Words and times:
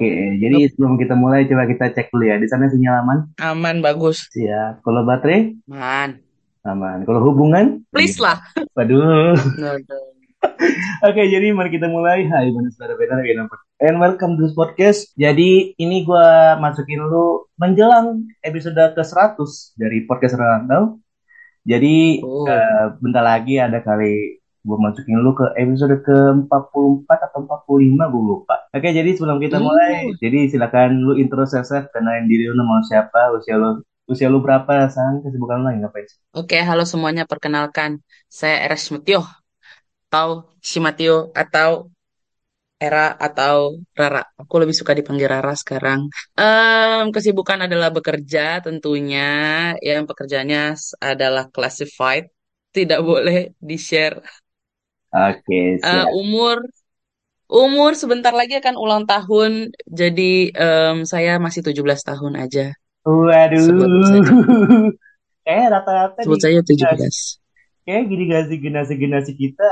Oke, 0.00 0.40
jadi 0.40 0.64
sebelum 0.72 0.96
kita 0.96 1.12
mulai 1.12 1.44
coba 1.44 1.68
kita 1.68 1.92
cek 1.92 2.08
dulu 2.08 2.24
ya. 2.24 2.40
Di 2.40 2.48
sana 2.48 2.72
sinyal 2.72 3.04
aman? 3.04 3.18
Aman, 3.36 3.84
bagus. 3.84 4.32
Siap. 4.32 4.80
Kalau 4.80 5.04
baterai? 5.04 5.52
Man, 5.68 6.24
Aman. 6.64 7.04
Kalau 7.04 7.20
hubungan? 7.20 7.84
please 7.92 8.16
lah. 8.16 8.40
Waduh. 8.72 9.36
Nggak 9.36 9.76
dong. 9.92 10.08
Oke, 11.04 11.28
jadi 11.28 11.52
mari 11.52 11.68
kita 11.68 11.92
mulai. 11.92 12.24
Hai, 12.24 12.48
mana 12.48 12.72
saudara 12.72 12.96
benar 12.96 13.20
ya 13.28 13.44
And 13.84 14.00
welcome 14.00 14.40
to 14.40 14.48
this 14.48 14.56
podcast. 14.56 15.12
Jadi 15.20 15.76
ini 15.76 16.08
gua 16.08 16.56
masukin 16.56 17.04
lu 17.04 17.44
menjelang 17.60 18.24
episode 18.40 18.80
ke-100 18.96 19.76
dari 19.76 20.08
podcast 20.08 20.40
Rantau. 20.40 20.96
Jadi 21.68 22.24
Oh, 22.24 22.48
eh, 22.48 22.96
bentar 23.04 23.20
lagi 23.20 23.60
ada 23.60 23.84
kali 23.84 24.39
gue 24.60 24.76
masukin 24.76 25.16
lu 25.24 25.32
ke 25.32 25.46
episode 25.56 25.96
ke-44 26.04 27.08
atau 27.08 27.40
45 27.48 28.12
gue 28.12 28.22
lupa. 28.22 28.56
Oke, 28.76 28.92
jadi 28.92 29.10
sebelum 29.16 29.40
kita 29.40 29.56
uh, 29.56 29.64
mulai, 29.64 30.12
jadi 30.20 30.52
silakan 30.52 31.00
lu 31.00 31.16
intro 31.16 31.48
yourself, 31.48 31.88
kenalin 31.96 32.28
diri 32.28 32.48
lu 32.48 32.54
nama 32.60 32.84
siapa, 32.84 33.32
usia 33.32 33.56
lu 33.56 33.80
usia 34.10 34.28
lu 34.28 34.44
berapa, 34.44 34.90
sang 34.92 35.24
kesibukan 35.24 35.64
lu 35.64 35.70
ngapain 35.80 36.04
sih? 36.04 36.18
Oke, 36.36 36.60
halo 36.60 36.84
semuanya. 36.84 37.24
Perkenalkan, 37.24 38.04
saya 38.28 38.68
Eres 38.68 38.90
Metio 38.92 39.24
atau 40.10 40.50
Shimatio 40.58 41.30
atau 41.32 41.88
Era 42.80 43.12
atau 43.12 43.76
Rara. 43.92 44.24
Aku 44.40 44.56
lebih 44.56 44.72
suka 44.72 44.96
dipanggil 44.96 45.28
Rara 45.28 45.52
sekarang. 45.52 46.08
Em, 46.32 47.12
kesibukan 47.12 47.68
adalah 47.68 47.92
bekerja 47.92 48.64
tentunya. 48.64 49.28
Yang 49.84 50.08
pekerjaannya 50.10 50.74
adalah 50.98 51.44
classified. 51.52 52.32
Tidak 52.72 53.00
boleh 53.04 53.52
di-share. 53.60 54.24
Oke, 55.10 55.58
Eh, 55.82 56.06
siap. 56.06 56.06
umur, 56.20 56.56
umur 57.50 57.92
sebentar 57.98 58.32
lagi 58.40 58.54
akan 58.60 58.76
ulang 58.78 59.04
tahun. 59.12 59.74
Jadi 60.00 60.52
em, 60.54 60.96
saya 61.12 61.32
masih 61.44 61.62
17 61.66 62.00
tahun 62.06 62.34
aja. 62.44 62.74
Sebut 63.56 63.90
Waduh. 63.90 64.92
Kayak 65.46 65.66
rata-rata 65.74 66.20
di 66.22 66.24
Sebut 66.24 66.38
saja 66.40 66.60
generasi, 66.68 67.08
17. 67.08 67.40
kayak 67.86 68.02
gini 68.10 68.24
generasi 68.28 68.94
generasi 69.02 69.32
kita 69.34 69.68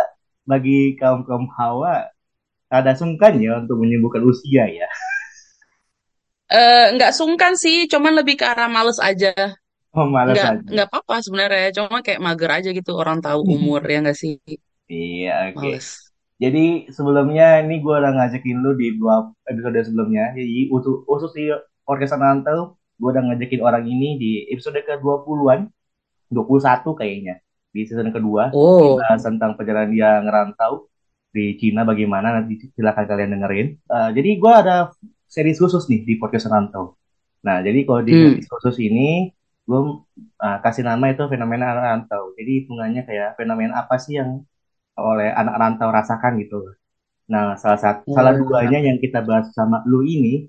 bagi 0.49 0.97
kaum 1.01 1.23
kaum 1.29 1.47
hawa 1.59 2.09
ada 2.73 2.93
sungkan 2.97 3.39
ya 3.41 3.61
untuk 3.63 3.77
menyembuhkan 3.83 4.25
usia 4.27 4.65
ya. 4.69 4.89
Eh, 6.49 6.87
nggak 6.97 7.13
sungkan 7.13 7.53
sih, 7.61 7.85
cuman 7.93 8.13
lebih 8.25 8.41
ke 8.41 8.45
arah 8.49 8.69
males 8.73 8.97
aja. 9.09 9.33
Oh, 9.93 10.07
malas 10.09 10.33
Nggak 10.37 10.49
aja. 10.49 10.71
nggak 10.73 10.87
apa-apa 10.89 11.15
sebenarnya, 11.25 11.69
cuma 11.77 11.99
kayak 12.07 12.21
mager 12.25 12.51
aja 12.59 12.69
gitu 12.79 12.91
orang 12.97 13.19
tahu 13.25 13.41
umur 13.55 13.81
ya 13.93 13.99
nggak 14.05 14.17
sih, 14.17 14.35
Iya, 14.89 15.53
oke. 15.53 15.61
males. 15.61 16.09
Jadi 16.39 16.87
sebelumnya 16.95 17.61
ini 17.67 17.83
gue 17.83 17.95
udah 17.95 18.13
ngajakin 18.15 18.59
lu 18.63 18.73
di 18.79 18.95
dua 18.95 19.29
episode 19.45 19.77
sebelumnya. 19.85 20.33
Jadi 20.33 20.71
usus, 20.71 21.03
usus 21.05 21.31
di 21.35 21.51
podcast 21.83 22.15
Rantau, 22.17 22.79
gue 22.97 23.09
udah 23.11 23.23
ngajakin 23.31 23.61
orang 23.61 23.85
ini 23.85 24.17
di 24.17 24.31
episode 24.55 24.79
ke-20-an, 24.87 25.67
21 26.31 26.99
kayaknya. 26.99 27.35
Di 27.69 27.85
season 27.85 28.15
kedua, 28.15 28.55
Oh, 28.57 28.97
kita 28.97 29.29
tentang 29.29 29.59
perjalanan 29.59 29.93
dia 29.93 30.23
ngerantau 30.25 30.89
di 31.35 31.59
Cina 31.61 31.85
bagaimana, 31.85 32.41
nanti 32.41 32.71
silakan 32.73 33.05
kalian 33.05 33.35
dengerin. 33.37 33.67
Eh, 33.77 34.11
jadi 34.17 34.31
gue 34.41 34.53
ada 34.55 34.77
series 35.29 35.61
khusus 35.61 35.85
nih 35.91 36.07
di 36.07 36.15
podcast 36.17 36.49
Rantau. 36.49 36.97
Nah, 37.45 37.61
jadi 37.61 37.83
kalau 37.83 38.03
di 38.07 38.15
hmm. 38.15 38.47
khusus 38.47 38.79
ini, 38.79 39.35
gue 39.69 39.81
uh, 40.41 40.59
kasih 40.65 40.81
nama 40.87 41.13
itu 41.13 41.29
fenomena 41.29 41.77
rantau. 41.77 42.33
Jadi 42.35 42.65
hitungannya 42.65 43.05
kayak 43.05 43.37
fenomena 43.37 43.85
apa 43.85 44.01
sih 44.01 44.17
yang 44.17 44.43
oleh 44.99 45.31
anak 45.31 45.55
rantau 45.55 45.89
rasakan 45.95 46.43
gitu. 46.43 46.75
Nah, 47.31 47.55
salah 47.61 47.79
satu 47.79 48.11
salah 48.11 48.35
Oh, 48.35 48.51
duanya 48.51 48.83
yang 48.83 48.99
kita 48.99 49.23
bahas 49.23 49.53
sama 49.55 49.85
lu 49.87 50.03
ini, 50.03 50.49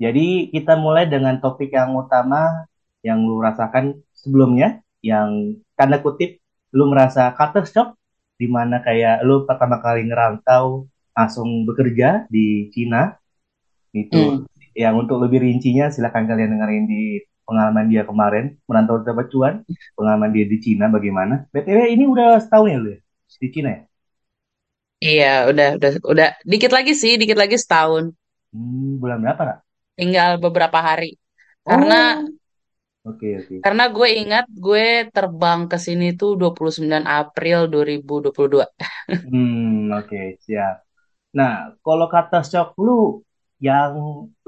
jadi 0.00 0.48
kita 0.48 0.80
mulai 0.80 1.10
dengan 1.10 1.36
topik 1.42 1.74
yang 1.76 1.92
utama 1.92 2.64
yang 3.04 3.20
lu 3.26 3.42
rasakan 3.42 4.00
sebelumnya, 4.16 4.80
yang 5.04 5.60
tanda 5.76 6.00
kutip 6.00 6.40
lu 6.72 6.88
merasa 6.88 7.34
culture 7.36 7.66
shock, 7.66 7.88
di 8.38 8.46
mana 8.46 8.80
kayak 8.80 9.26
lu 9.26 9.44
pertama 9.44 9.82
kali 9.82 10.06
ngerantau 10.06 10.86
langsung 11.12 11.66
bekerja 11.66 12.24
di 12.30 12.70
Cina, 12.70 13.18
itu 13.90 14.46
hmm. 14.46 14.72
yang 14.78 14.94
untuk 14.94 15.20
lebih 15.20 15.42
rincinya 15.42 15.90
silakan 15.90 16.30
kalian 16.30 16.54
dengerin 16.54 16.86
di 16.86 17.02
pengalaman 17.42 17.90
dia 17.90 18.06
kemarin 18.06 18.54
merantau 18.70 19.02
dapat 19.02 19.26
cuan, 19.26 19.54
pengalaman 19.98 20.30
dia 20.30 20.46
di 20.46 20.62
Cina 20.62 20.86
bagaimana. 20.86 21.50
BTW 21.50 21.98
ini 21.98 22.06
udah 22.06 22.38
setahun 22.38 22.70
ya 22.70 22.78
lu 22.78 22.90
ya 22.94 23.00
di 23.42 23.48
Cina 23.54 23.68
ya? 23.76 23.80
Iya, 25.06 25.24
udah 25.50 25.66
udah 25.76 25.90
udah 26.12 26.28
dikit 26.50 26.70
lagi 26.76 26.92
sih, 27.02 27.12
dikit 27.20 27.38
lagi 27.42 27.56
setahun, 27.62 28.04
Hmm, 28.52 28.98
bulan 29.02 29.18
berapa 29.24 29.42
kak? 29.48 29.58
tinggal 29.98 30.30
beberapa 30.44 30.78
hari. 30.88 31.06
Karena 31.68 31.94
Oh, 31.94 32.30
oke 33.04 33.28
oke. 33.40 33.58
karena 33.64 33.84
gue 33.96 34.08
ingat 34.20 34.44
gue 34.64 34.84
terbang 35.14 35.60
ke 35.70 35.76
sini 35.86 36.04
tuh 36.20 36.30
29 36.40 37.04
April 37.20 37.58
2022. 37.72 38.66
Hmm, 39.24 39.92
oke 39.98 40.18
siap. 40.44 40.74
Nah, 41.38 41.52
kalau 41.84 42.06
kata 42.14 42.38
shock 42.50 42.68
lu 42.86 42.92
yang 43.66 43.92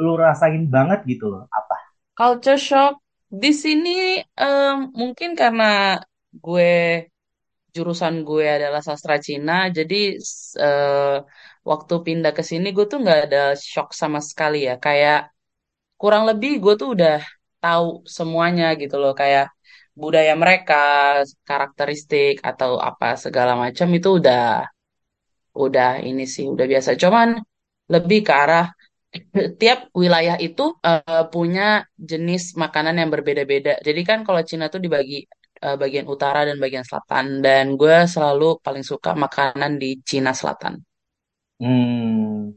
lu 0.02 0.10
rasain 0.24 0.64
banget 0.74 0.98
gitu 1.10 1.24
loh, 1.32 1.42
apa? 1.58 1.76
Culture 2.18 2.58
shock 2.68 2.94
di 3.42 3.50
sini 3.62 4.20
em, 4.44 4.76
mungkin 5.00 5.30
karena 5.40 5.96
gue 6.44 6.72
jurusan 7.76 8.14
gue 8.28 8.44
adalah 8.56 8.80
sastra 8.88 9.16
Cina, 9.26 9.52
jadi 9.78 9.96
eh, 10.66 11.14
waktu 11.70 11.94
pindah 12.06 12.32
ke 12.38 12.42
sini 12.50 12.66
gue 12.76 12.84
tuh 12.90 12.98
nggak 13.02 13.18
ada 13.26 13.38
shock 13.72 13.88
sama 14.02 14.20
sekali 14.30 14.56
ya. 14.68 14.74
Kayak 14.84 15.16
kurang 16.00 16.24
lebih 16.30 16.50
gue 16.64 16.74
tuh 16.80 16.88
udah 16.96 17.14
tahu 17.62 17.86
semuanya 18.18 18.64
gitu 18.82 18.96
loh, 19.02 19.12
kayak 19.20 19.44
budaya 20.02 20.32
mereka, 20.42 20.74
karakteristik 21.48 22.34
atau 22.50 22.70
apa 22.88 23.06
segala 23.24 23.52
macam 23.64 23.88
itu 23.98 24.08
udah 24.20 24.38
udah 25.64 25.88
ini 26.08 26.22
sih 26.34 26.44
udah 26.54 26.66
biasa. 26.72 26.90
Cuman 27.02 27.28
lebih 27.94 28.18
ke 28.26 28.32
arah 28.42 28.64
tiap 29.60 29.78
wilayah 30.02 30.36
itu 30.46 30.62
eh, 30.88 31.24
punya 31.34 31.62
jenis 32.10 32.42
makanan 32.62 32.94
yang 33.00 33.10
berbeda-beda. 33.14 33.72
Jadi 33.86 34.00
kan 34.08 34.18
kalau 34.26 34.42
Cina 34.50 34.66
tuh 34.74 34.80
dibagi 34.86 35.16
eh, 35.66 35.76
bagian 35.82 36.06
utara 36.14 36.40
dan 36.48 36.56
bagian 36.64 36.84
selatan. 36.88 37.24
Dan 37.46 37.64
gue 37.80 37.96
selalu 38.14 38.48
paling 38.64 38.84
suka 38.92 39.10
makanan 39.24 39.72
di 39.82 39.88
Cina 40.10 40.32
Selatan. 40.40 40.74
Hmm, 41.62 42.52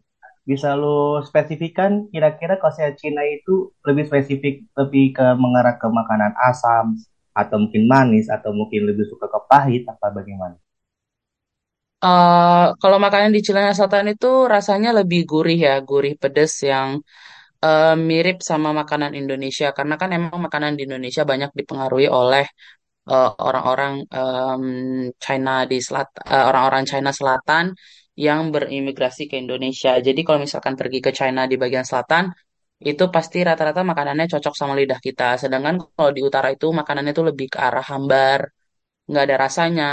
bisa 0.49 0.69
lu 0.81 0.95
spesifikkan 1.29 1.91
kira-kira 2.13 2.53
kalau 2.61 2.73
saya 2.77 2.91
Cina 3.01 3.21
itu 3.37 3.53
lebih 3.87 4.05
spesifik 4.09 4.53
lebih 4.79 5.03
ke 5.17 5.25
mengarah 5.43 5.75
ke 5.81 5.87
makanan 5.99 6.33
asam 6.49 6.85
atau 7.41 7.55
mungkin 7.63 7.83
manis 7.93 8.25
atau 8.35 8.51
mungkin 8.59 8.81
lebih 8.89 9.05
suka 9.11 9.25
ke 9.33 9.39
pahit 9.51 9.83
apa 9.93 10.07
bagaimana? 10.17 10.57
eh 12.05 12.63
kalau 12.81 12.97
makanan 13.05 13.31
di 13.35 13.39
Cina 13.45 13.61
Selatan 13.77 14.07
itu 14.13 14.27
rasanya 14.53 14.89
lebih 14.99 15.19
gurih 15.31 15.57
ya, 15.67 15.73
gurih 15.89 16.13
pedes 16.21 16.51
yang 16.71 16.89
eh, 17.65 17.93
mirip 18.09 18.37
sama 18.49 18.69
makanan 18.81 19.11
Indonesia. 19.21 19.67
Karena 19.77 19.95
kan 20.01 20.09
emang 20.17 20.39
makanan 20.47 20.73
di 20.77 20.81
Indonesia 20.87 21.23
banyak 21.31 21.51
dipengaruhi 21.59 22.07
oleh 22.19 22.43
eh, 22.45 22.84
orang-orang 23.47 23.93
em, 24.17 24.63
China 25.23 25.51
di 25.71 25.77
selat, 25.85 26.07
eh, 26.33 26.43
orang-orang 26.49 26.83
China 26.91 27.09
Selatan 27.13 27.65
yang 28.25 28.49
berimigrasi 28.53 29.27
ke 29.29 29.35
Indonesia. 29.43 29.91
Jadi 30.07 30.19
kalau 30.25 30.39
misalkan 30.45 30.73
pergi 30.79 30.99
ke 31.05 31.11
China 31.11 31.41
di 31.51 31.55
bagian 31.59 31.85
selatan, 31.85 32.31
itu 32.79 33.03
pasti 33.15 33.37
rata-rata 33.47 33.81
makanannya 33.91 34.25
cocok 34.33 34.53
sama 34.59 34.73
lidah 34.79 34.99
kita. 34.99 35.35
Sedangkan 35.41 35.75
kalau 35.95 36.11
di 36.15 36.21
utara 36.23 36.47
itu 36.55 36.67
makanannya 36.79 37.11
itu 37.15 37.23
lebih 37.29 37.47
ke 37.53 37.59
arah 37.67 37.85
hambar, 37.91 38.39
nggak 39.09 39.23
ada 39.27 39.37
rasanya, 39.45 39.85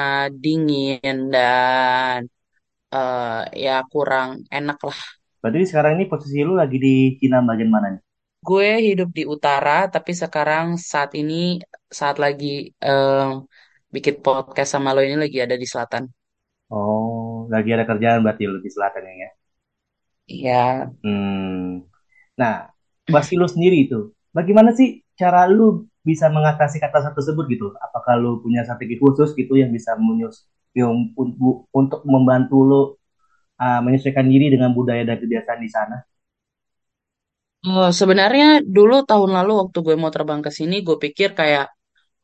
dingin 0.42 1.16
dan 1.34 2.20
eh, 2.94 3.42
ya 3.64 3.76
kurang 3.92 4.28
enak 4.50 4.78
lah. 4.88 5.00
Berarti 5.42 5.66
sekarang 5.70 5.92
ini 5.98 6.04
posisi 6.12 6.38
lu 6.48 6.54
lagi 6.54 6.78
di 6.78 6.94
Cina 7.18 7.38
bagian 7.42 7.70
mana 7.74 7.88
nih? 7.94 8.02
Gue 8.46 8.66
hidup 8.88 9.08
di 9.18 9.22
utara, 9.34 9.70
tapi 9.94 10.10
sekarang 10.22 10.66
saat 10.90 11.10
ini 11.20 11.34
saat 11.98 12.16
lagi 12.24 12.46
em, 12.86 13.28
bikin 13.94 14.14
podcast 14.24 14.70
sama 14.74 14.88
lo 14.94 15.00
ini 15.06 15.16
lagi 15.24 15.38
ada 15.44 15.54
di 15.62 15.66
selatan. 15.72 16.04
Oh, 16.76 17.46
lagi 17.54 17.70
ada 17.76 17.84
kerjaan 17.90 18.20
berarti 18.24 18.44
lu 18.50 18.58
di 18.66 18.70
selatan 18.74 19.04
ya. 19.22 19.28
Iya, 20.26 20.90
Hmm. 21.02 21.82
Nah, 22.40 22.54
pasti 23.14 23.34
lu 23.40 23.46
sendiri 23.50 23.86
itu. 23.88 24.12
Bagaimana 24.34 24.72
sih 24.76 25.02
cara 25.18 25.46
lu 25.50 25.86
bisa 26.02 26.28
mengatasi 26.32 26.78
kata 26.82 27.14
tersebut 27.16 27.46
gitu? 27.52 27.66
Apakah 27.78 28.18
lu 28.20 28.40
punya 28.44 28.64
strategi 28.66 28.96
khusus 29.02 29.34
gitu 29.38 29.54
yang 29.58 29.70
bisa 29.74 29.94
menyus 29.98 30.46
yang 30.74 30.90
un- 31.18 31.36
untuk 31.72 32.00
membantu 32.08 32.56
lu 32.64 32.82
uh, 33.62 33.80
menyesuaikan 33.84 34.26
diri 34.28 34.52
dengan 34.54 34.72
budaya 34.76 35.04
dan 35.06 35.18
kebiasaan 35.22 35.60
di 35.62 35.70
sana? 35.72 35.96
Oh, 37.66 37.88
sebenarnya 38.00 38.44
dulu 38.76 38.94
tahun 39.08 39.30
lalu 39.38 39.50
waktu 39.60 39.78
gue 39.86 39.94
mau 40.02 40.10
terbang 40.14 40.40
ke 40.46 40.50
sini, 40.58 40.74
gue 40.86 40.96
pikir 41.04 41.28
kayak, 41.40 41.64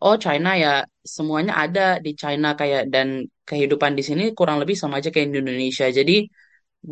oh 0.05 0.17
China 0.25 0.51
ya 0.65 0.71
semuanya 1.17 1.53
ada 1.65 1.83
di 2.05 2.11
China 2.23 2.49
kayak 2.61 2.83
dan 2.95 3.09
kehidupan 3.49 3.93
di 3.99 4.03
sini 4.09 4.23
kurang 4.39 4.59
lebih 4.63 4.77
sama 4.83 4.95
aja 5.01 5.11
kayak 5.15 5.29
di 5.35 5.39
Indonesia. 5.45 5.87
Jadi 5.99 6.15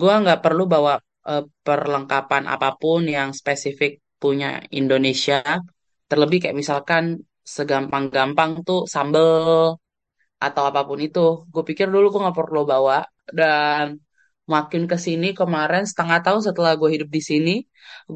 gue 0.00 0.12
nggak 0.22 0.40
perlu 0.44 0.62
bawa 0.74 0.92
eh, 1.30 1.42
perlengkapan 1.66 2.42
apa 2.54 2.68
pun 2.80 3.00
yang 3.16 3.30
spesifik 3.40 3.92
punya 4.22 4.48
Indonesia. 4.80 5.36
Terlebih 6.10 6.38
kayak 6.42 6.58
misalkan 6.62 7.04
segampang-gampang 7.56 8.50
tuh 8.68 8.80
sambel 8.94 9.76
atau 10.46 10.62
apa 10.70 10.80
pun 10.88 10.98
itu. 11.06 11.20
Gue 11.52 11.62
pikir 11.68 11.86
dulu 11.94 12.04
gue 12.12 12.20
nggak 12.24 12.38
perlu 12.40 12.60
bawa 12.72 12.96
dan 13.38 13.84
makin 14.54 14.82
ke 14.90 14.96
sini 15.06 15.26
kemarin 15.40 15.82
setengah 15.90 16.18
tahun 16.24 16.42
setelah 16.48 16.72
gue 16.80 16.88
hidup 16.94 17.10
di 17.16 17.22
sini, 17.30 17.50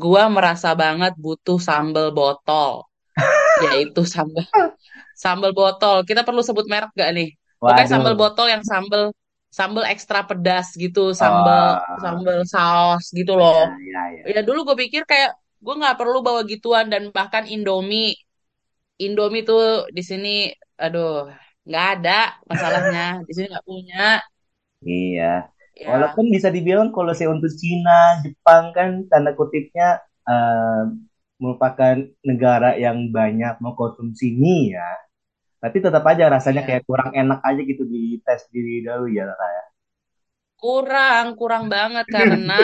gue 0.02 0.22
merasa 0.36 0.68
banget 0.82 1.12
butuh 1.24 1.58
sambal 1.68 2.06
botol, 2.18 2.72
yaitu 3.64 4.00
sambal 4.14 4.44
sambal 5.24 5.50
botol. 5.60 5.96
Kita 6.08 6.20
perlu 6.26 6.42
sebut 6.48 6.66
merek 6.72 6.90
gak 7.00 7.10
nih? 7.16 7.28
Pokoknya 7.66 7.88
sambal 7.92 8.14
Waduh. 8.14 8.20
botol 8.22 8.46
yang 8.54 8.62
sambal 8.72 9.02
sambal 9.58 9.84
ekstra 9.92 10.20
pedas 10.28 10.66
gitu, 10.82 11.00
sambal 11.22 11.64
Oh, 11.92 12.00
sambal 12.02 12.38
saus 12.52 13.04
gitu 13.18 13.32
loh. 13.40 13.58
ya, 13.60 13.76
ya, 13.92 14.02
ya. 14.16 14.26
Ya 14.36 14.40
dulu 14.48 14.58
gue 14.68 14.76
pikir 14.88 15.02
kayak 15.10 15.30
gue 15.64 15.74
nggak 15.80 15.96
perlu 16.00 16.18
bawa 16.26 16.40
gituan 16.52 16.86
dan 16.92 17.02
bahkan 17.16 17.44
Indomie, 17.52 18.16
Indomie 19.04 19.42
tuh 19.48 19.60
di 19.96 20.02
sini, 20.10 20.28
aduh, 20.82 21.08
nggak 21.66 21.84
ada 21.92 22.10
masalahnya. 22.50 23.00
Di 23.26 23.32
sini 23.36 23.46
nggak 23.52 23.66
punya. 23.70 23.96
Iya. 24.86 25.52
Ya, 25.80 25.90
Walaupun 25.90 26.28
bisa 26.34 26.48
dibilang 26.52 26.92
kalau 26.92 27.12
saya 27.16 27.32
untuk 27.32 27.50
Cina, 27.56 28.20
Jepang 28.24 28.64
kan 28.76 28.88
tanda 29.10 29.32
kutipnya 29.38 29.98
eh, 30.28 30.82
merupakan 31.40 31.96
negara 32.28 32.76
yang 32.76 33.08
banyak 33.16 33.54
mengkonsumsi 33.64 34.26
mie 34.36 34.76
ya. 34.76 34.90
Tapi 35.62 35.78
tetap 35.84 36.04
aja 36.12 36.24
rasanya 36.36 36.62
ya. 36.62 36.68
kayak 36.68 36.84
kurang 36.88 37.10
enak 37.16 37.40
aja 37.48 37.62
gitu 37.64 37.84
di 37.88 38.20
tes 38.26 38.42
diri 38.54 38.84
dahulu 38.86 39.08
ya 39.12 39.24
Raya. 39.30 39.64
Kurang, 40.62 41.26
kurang 41.38 41.64
banget 41.74 42.06
karena 42.16 42.54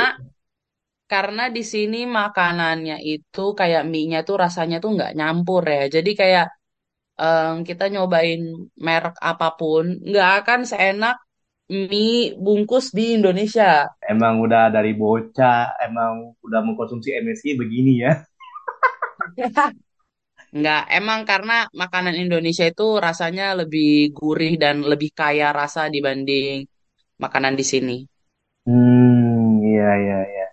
karena 1.12 1.42
di 1.56 1.62
sini 1.72 1.96
makanannya 2.18 2.94
itu 3.12 3.40
kayak 3.60 3.82
mie-nya 3.92 4.18
tuh 4.28 4.36
rasanya 4.44 4.76
tuh 4.82 4.90
nggak 4.96 5.12
nyampur 5.18 5.62
ya. 5.74 5.80
Jadi 5.96 6.10
kayak 6.20 6.44
em, 7.22 7.52
kita 7.68 7.84
nyobain 7.94 8.40
merek 8.86 9.16
apa 9.30 9.46
pun 9.58 9.84
nggak 10.08 10.28
akan 10.40 10.60
seenak 10.70 11.16
mie 11.66 12.38
bungkus 12.38 12.94
di 12.94 13.18
Indonesia. 13.18 13.90
Emang 14.06 14.38
udah 14.38 14.70
dari 14.70 14.94
bocah, 14.94 15.74
emang 15.82 16.38
udah 16.42 16.60
mengkonsumsi 16.62 17.18
MSG 17.18 17.58
begini 17.58 18.06
ya. 18.06 18.12
Nggak, 20.56 20.82
emang 20.94 21.20
karena 21.26 21.66
makanan 21.74 22.14
Indonesia 22.16 22.64
itu 22.64 22.96
rasanya 23.02 23.52
lebih 23.58 24.14
gurih 24.14 24.54
dan 24.56 24.86
lebih 24.86 25.10
kaya 25.10 25.50
rasa 25.50 25.90
dibanding 25.90 26.64
makanan 27.18 27.58
di 27.58 27.64
sini. 27.66 27.96
Hmm, 28.66 29.62
iya, 29.66 29.90
iya, 30.02 30.18
iya. 30.30 30.45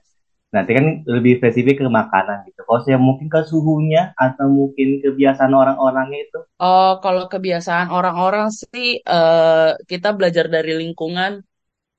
Nanti 0.54 0.72
kan 0.78 0.86
lebih 1.10 1.42
spesifik 1.42 1.82
ke 1.82 1.90
makanan 1.90 2.46
gitu. 2.48 2.62
Kalau 2.62 2.82
saya 2.86 2.98
mungkin 3.02 3.28
ke 3.34 3.42
suhunya 3.52 4.14
atau 4.14 4.46
mungkin 4.46 5.02
kebiasaan 5.02 5.50
orang-orangnya 5.50 6.20
itu. 6.30 6.40
Oh, 6.62 7.02
kalau 7.04 7.26
kebiasaan 7.34 7.90
orang-orang 7.90 8.48
sih 8.54 9.02
eh, 9.02 9.70
kita 9.90 10.10
belajar 10.18 10.46
dari 10.56 10.78
lingkungan 10.82 11.42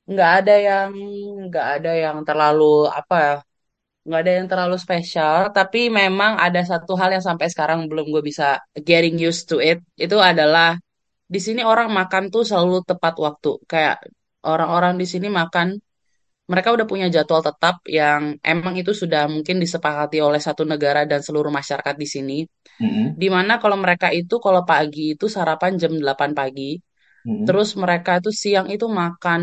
nggak 0.04 0.30
ada 0.38 0.54
yang 0.68 0.90
nggak 1.48 1.66
ada 1.80 1.92
yang 2.04 2.16
terlalu 2.28 2.64
apa 2.92 3.16
ya 3.26 3.36
nggak 4.04 4.20
ada 4.20 4.32
yang 4.38 4.48
terlalu 4.52 4.76
spesial 4.76 5.38
tapi 5.56 5.88
memang 5.88 6.36
ada 6.36 6.60
satu 6.60 6.92
hal 7.00 7.10
yang 7.16 7.24
sampai 7.24 7.48
sekarang 7.48 7.88
belum 7.88 8.06
gue 8.12 8.22
bisa 8.30 8.60
getting 8.88 9.16
used 9.16 9.48
to 9.48 9.56
it 9.64 9.80
itu 9.96 10.16
adalah 10.20 10.76
di 11.24 11.40
sini 11.40 11.64
orang 11.64 11.88
makan 11.88 12.28
tuh 12.28 12.44
selalu 12.44 12.84
tepat 12.84 13.14
waktu 13.16 13.50
kayak 13.64 13.96
orang-orang 14.44 14.94
di 15.00 15.06
sini 15.08 15.28
makan 15.32 15.80
mereka 16.52 16.68
udah 16.76 16.86
punya 16.92 17.06
jadwal 17.14 17.40
tetap 17.48 17.74
yang 17.98 18.22
emang 18.44 18.74
itu 18.80 18.92
sudah 19.02 19.22
mungkin 19.34 19.56
disepakati 19.64 20.16
oleh 20.28 20.40
satu 20.46 20.62
negara 20.72 21.00
dan 21.10 21.20
seluruh 21.26 21.52
masyarakat 21.58 21.94
di 22.02 22.06
sini 22.14 22.34
Mm-mm, 22.80 23.18
di 23.20 23.28
mana 23.34 23.52
kalau 23.62 23.76
mereka 23.84 24.08
itu 24.18 24.34
kalau 24.44 24.62
pagi 24.70 25.00
itu 25.14 25.26
sarapan 25.36 25.72
jam 25.82 25.92
8 26.02 26.32
pagi 26.40 26.64
mm-mm. 27.26 27.48
Terus 27.48 27.68
mereka 27.82 28.10
itu 28.20 28.30
siang 28.42 28.66
itu 28.74 28.86
makan 29.00 29.40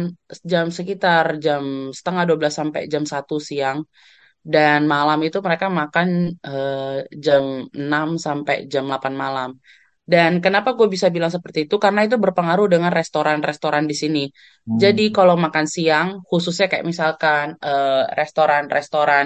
jam 0.51 0.67
sekitar 0.77 1.25
jam 1.45 1.63
setengah 1.97 2.23
12 2.29 2.53
sampai 2.59 2.81
jam 2.93 3.03
satu 3.13 3.35
siang. 3.49 3.79
Dan 4.53 4.79
malam 4.93 5.19
itu 5.27 5.37
mereka 5.47 5.67
makan 5.81 6.07
eh, 6.47 6.97
jam 7.25 7.43
6 7.81 8.07
sampai 8.25 8.55
jam 8.73 8.83
8 8.89 9.13
malam. 9.23 9.49
Dan 10.11 10.31
kenapa 10.45 10.69
gue 10.77 10.87
bisa 10.95 11.07
bilang 11.15 11.31
seperti 11.35 11.59
itu? 11.69 11.75
Karena 11.83 12.01
itu 12.07 12.15
berpengaruh 12.25 12.67
dengan 12.73 12.91
restoran-restoran 12.99 13.85
di 13.91 13.95
sini. 14.01 14.23
Jadi 14.81 15.03
Hmm. 15.03 15.15
kalau 15.17 15.35
makan 15.45 15.65
siang, 15.75 16.07
khususnya 16.29 16.65
kayak 16.71 16.85
misalkan 16.91 17.45
eh, 17.67 18.03
restoran-restoran 18.19 19.25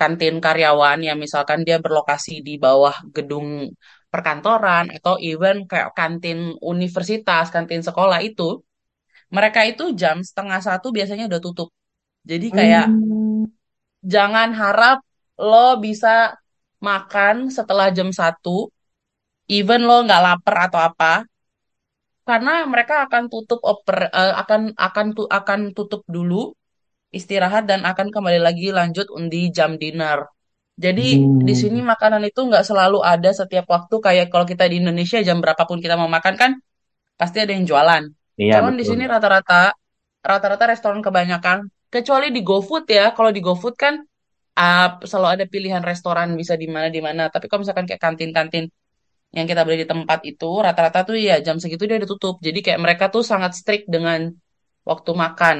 kantin 0.00 0.36
karyawan 0.44 0.98
yang 1.08 1.16
misalkan 1.24 1.60
dia 1.66 1.78
berlokasi 1.84 2.32
di 2.46 2.54
bawah 2.64 2.94
gedung 3.16 3.46
perkantoran 4.12 4.84
atau 4.96 5.14
even 5.28 5.56
kayak 5.70 5.88
kantin 5.98 6.38
universitas, 6.72 7.44
kantin 7.54 7.82
sekolah 7.88 8.18
itu, 8.28 8.60
mereka 9.36 9.60
itu 9.70 9.84
jam 10.00 10.16
setengah 10.28 10.60
satu 10.68 10.88
biasanya 10.96 11.24
udah 11.30 11.40
tutup. 11.46 11.68
Jadi 12.30 12.48
kayak 12.58 12.86
Hmm. 12.90 13.44
jangan 14.12 14.48
harap 14.60 14.98
lo 15.48 15.76
bisa 15.84 16.32
makan 16.88 17.36
setelah 17.56 17.88
jam 17.96 18.08
satu, 18.20 18.70
even 19.48 19.80
lo 19.88 19.96
nggak 20.06 20.22
lapar 20.26 20.56
atau 20.70 20.80
apa, 20.88 21.12
karena 22.26 22.66
mereka 22.66 22.94
akan 23.06 23.24
tutup 23.32 23.60
oper, 23.62 23.98
eh, 24.10 24.34
akan 24.42 24.60
akan 24.74 25.06
tu, 25.16 25.22
akan 25.30 25.60
tutup 25.76 26.02
dulu 26.10 26.50
istirahat 27.18 27.64
dan 27.70 27.80
akan 27.90 28.08
kembali 28.14 28.40
lagi 28.46 28.68
lanjut 28.78 29.06
di 29.32 29.50
jam 29.56 29.78
dinner. 29.82 30.26
Jadi 30.84 31.28
di 31.48 31.54
sini 31.56 31.80
Hmm. 31.80 31.90
makanan 31.92 32.22
itu 32.30 32.40
nggak 32.48 32.64
selalu 32.68 32.98
ada 33.04 33.30
setiap 33.40 33.66
waktu 33.74 33.96
kayak 34.06 34.26
kalau 34.32 34.46
kita 34.48 34.64
di 34.72 34.76
Indonesia 34.82 35.18
jam 35.28 35.38
berapapun 35.44 35.78
kita 35.84 35.94
mau 36.00 36.10
makan 36.10 36.34
kan 36.42 36.52
pasti 37.20 37.38
ada 37.44 37.52
yang 37.56 37.64
jualan. 37.70 38.04
Iya 38.36 38.54
Cuman 38.54 38.74
di 38.80 38.84
sini 38.88 39.04
rata-rata 39.08 39.72
rata-rata 40.24 40.64
restoran 40.72 41.00
kebanyakan 41.06 41.58
kecuali 41.92 42.28
di 42.36 42.40
GoFood 42.46 42.84
ya. 42.90 43.06
Kalau 43.16 43.30
di 43.36 43.40
GoFood 43.44 43.74
kan 43.78 43.94
ah, 44.58 44.98
selalu 45.10 45.28
ada 45.40 45.44
pilihan 45.48 45.82
restoran 45.84 46.28
bisa 46.40 46.54
di 46.58 46.66
mana 46.70 46.88
di 46.92 47.00
mana. 47.04 47.28
Tapi 47.34 47.46
kalau 47.50 47.62
misalkan 47.64 47.86
kayak 47.88 48.02
kantin-kantin 48.02 48.66
yang 49.36 49.46
kita 49.50 49.62
beli 49.66 49.84
di 49.84 49.88
tempat 49.92 50.20
itu 50.30 50.50
rata-rata 50.66 51.00
tuh 51.08 51.16
ya 51.28 51.34
jam 51.46 51.56
segitu 51.62 51.82
dia 51.88 51.96
udah 52.00 52.10
tutup. 52.14 52.36
Jadi 52.46 52.58
kayak 52.64 52.80
mereka 52.84 53.04
tuh 53.14 53.22
sangat 53.30 53.52
strict 53.60 53.86
dengan 53.94 54.20
waktu 54.90 55.10
makan. 55.24 55.56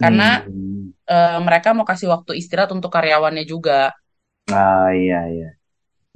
Karena 0.00 0.28
Hmm. 0.44 0.90
eh, 1.14 1.38
mereka 1.46 1.68
mau 1.76 1.86
kasih 1.90 2.08
waktu 2.14 2.32
istirahat 2.40 2.70
untuk 2.76 2.90
karyawannya 2.96 3.44
juga. 3.52 3.92
Ah 4.58 4.86
iya 5.00 5.16
iya. 5.32 5.46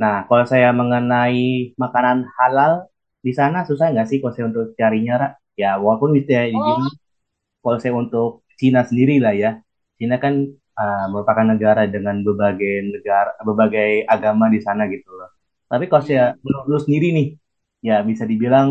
Nah 0.03 0.15
kalau 0.29 0.45
saya 0.53 0.69
mengenai 0.81 1.43
makanan 1.83 2.19
halal 2.39 2.73
di 3.27 3.33
sana 3.39 3.59
susah 3.69 3.87
nggak 3.93 4.09
sih 4.11 4.19
kalau 4.23 4.35
saya 4.37 4.47
untuk 4.53 4.67
carinya, 4.81 5.15
Ra? 5.23 5.29
Ya 5.63 5.69
walaupun 5.85 6.11
bisa 6.19 6.37
dibilang 6.53 6.83
Oh, 6.83 6.91
kalau 7.65 7.79
saya 7.83 7.95
untuk 8.05 8.29
Cina 8.61 8.81
sendiri 8.91 9.15
lah 9.25 9.35
ya. 9.45 9.51
Cina 9.99 10.17
kan 10.25 10.35
ah, 10.81 11.05
merupakan 11.13 11.47
negara 11.53 11.83
dengan 11.95 12.17
berbagai 12.27 12.75
negara 12.95 13.31
berbagai 13.49 13.91
agama 14.15 14.45
di 14.55 14.61
sana 14.67 14.83
gitu 14.95 15.11
loh. 15.19 15.31
Tapi 15.71 15.85
kalau 15.91 16.03
saya 16.09 16.23
hmm, 16.23 16.37
menurut 16.45 16.67
lu 16.73 16.79
sendiri 16.87 17.07
nih, 17.17 17.27
ya 17.89 17.95
bisa 18.09 18.25
dibilang 18.31 18.69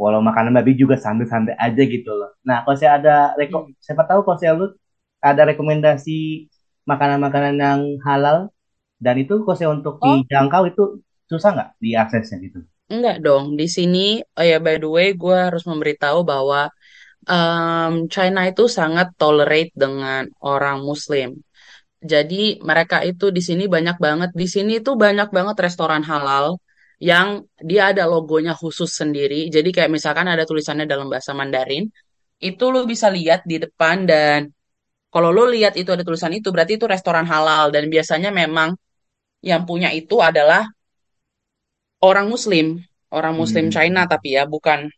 walau 0.00 0.20
makanan 0.22 0.54
babi 0.56 0.72
juga 0.78 0.96
santai-santai 1.04 1.54
aja 1.58 1.82
gitu 1.94 2.10
loh. 2.14 2.30
Nah, 2.48 2.62
kalau 2.64 2.76
saya 2.78 2.92
ada 3.02 3.14
reko, 3.38 3.58
hmm. 3.58 3.74
siapa 3.82 4.02
tahu 4.08 4.20
kalau 4.26 4.38
saya 4.40 4.52
lu 4.58 4.66
ada 5.18 5.42
rekomendasi 5.50 6.46
makanan-makanan 6.86 7.54
yang 7.58 7.80
halal 8.06 8.38
dan 9.02 9.14
itu 9.22 9.42
kalau 9.44 9.56
saya 9.58 9.70
untuk 9.74 9.94
Oh, 10.00 10.22
dijangkau 10.24 10.62
itu 10.70 10.82
susah 11.30 11.50
nggak 11.54 11.70
diaksesnya 11.82 12.36
gitu. 12.46 12.58
enggak 12.92 13.16
dong. 13.24 13.44
Di 13.60 13.66
sini, 13.76 13.98
oh 14.38 14.44
ya 14.50 14.56
by 14.66 14.74
the 14.82 14.88
way, 14.96 15.06
gue 15.22 15.36
harus 15.46 15.62
memberitahu 15.70 16.18
bahwa 16.32 16.60
em, 17.32 17.92
China 18.14 18.40
itu 18.50 18.64
sangat 18.78 19.08
tolerate 19.20 19.72
dengan 19.84 20.22
orang 20.52 20.78
Muslim. 20.90 21.28
Jadi 21.98 22.62
mereka 22.62 23.02
itu 23.02 23.34
di 23.34 23.42
sini 23.42 23.64
banyak 23.66 23.96
banget. 23.98 24.30
Di 24.34 24.46
sini 24.46 24.78
itu 24.80 24.94
banyak 24.94 25.28
banget 25.34 25.56
restoran 25.66 26.02
halal 26.06 26.62
yang 27.02 27.46
dia 27.58 27.90
ada 27.90 28.06
logonya 28.06 28.54
khusus 28.54 28.90
sendiri. 29.00 29.50
Jadi 29.50 29.68
kayak 29.74 29.90
misalkan 29.90 30.26
ada 30.30 30.46
tulisannya 30.46 30.86
dalam 30.86 31.10
bahasa 31.10 31.34
Mandarin, 31.34 31.90
itu 32.38 32.64
lo 32.70 32.86
bisa 32.86 33.10
lihat 33.10 33.42
di 33.50 33.58
depan 33.58 34.06
dan 34.06 34.50
kalau 35.10 35.30
lo 35.34 35.50
lihat 35.50 35.74
itu 35.80 35.90
ada 35.94 36.04
tulisan 36.06 36.34
itu 36.34 36.48
berarti 36.54 36.78
itu 36.78 36.86
restoran 36.86 37.26
halal 37.26 37.70
dan 37.74 37.90
biasanya 37.90 38.30
memang 38.30 38.78
yang 39.42 39.62
punya 39.66 39.90
itu 39.94 40.18
adalah 40.22 40.66
orang 42.02 42.26
Muslim, 42.30 42.66
orang 43.14 43.34
Muslim 43.40 43.66
China 43.74 44.00
Hmm. 44.04 44.10
tapi 44.12 44.28
ya 44.36 44.44
bukan 44.46 44.90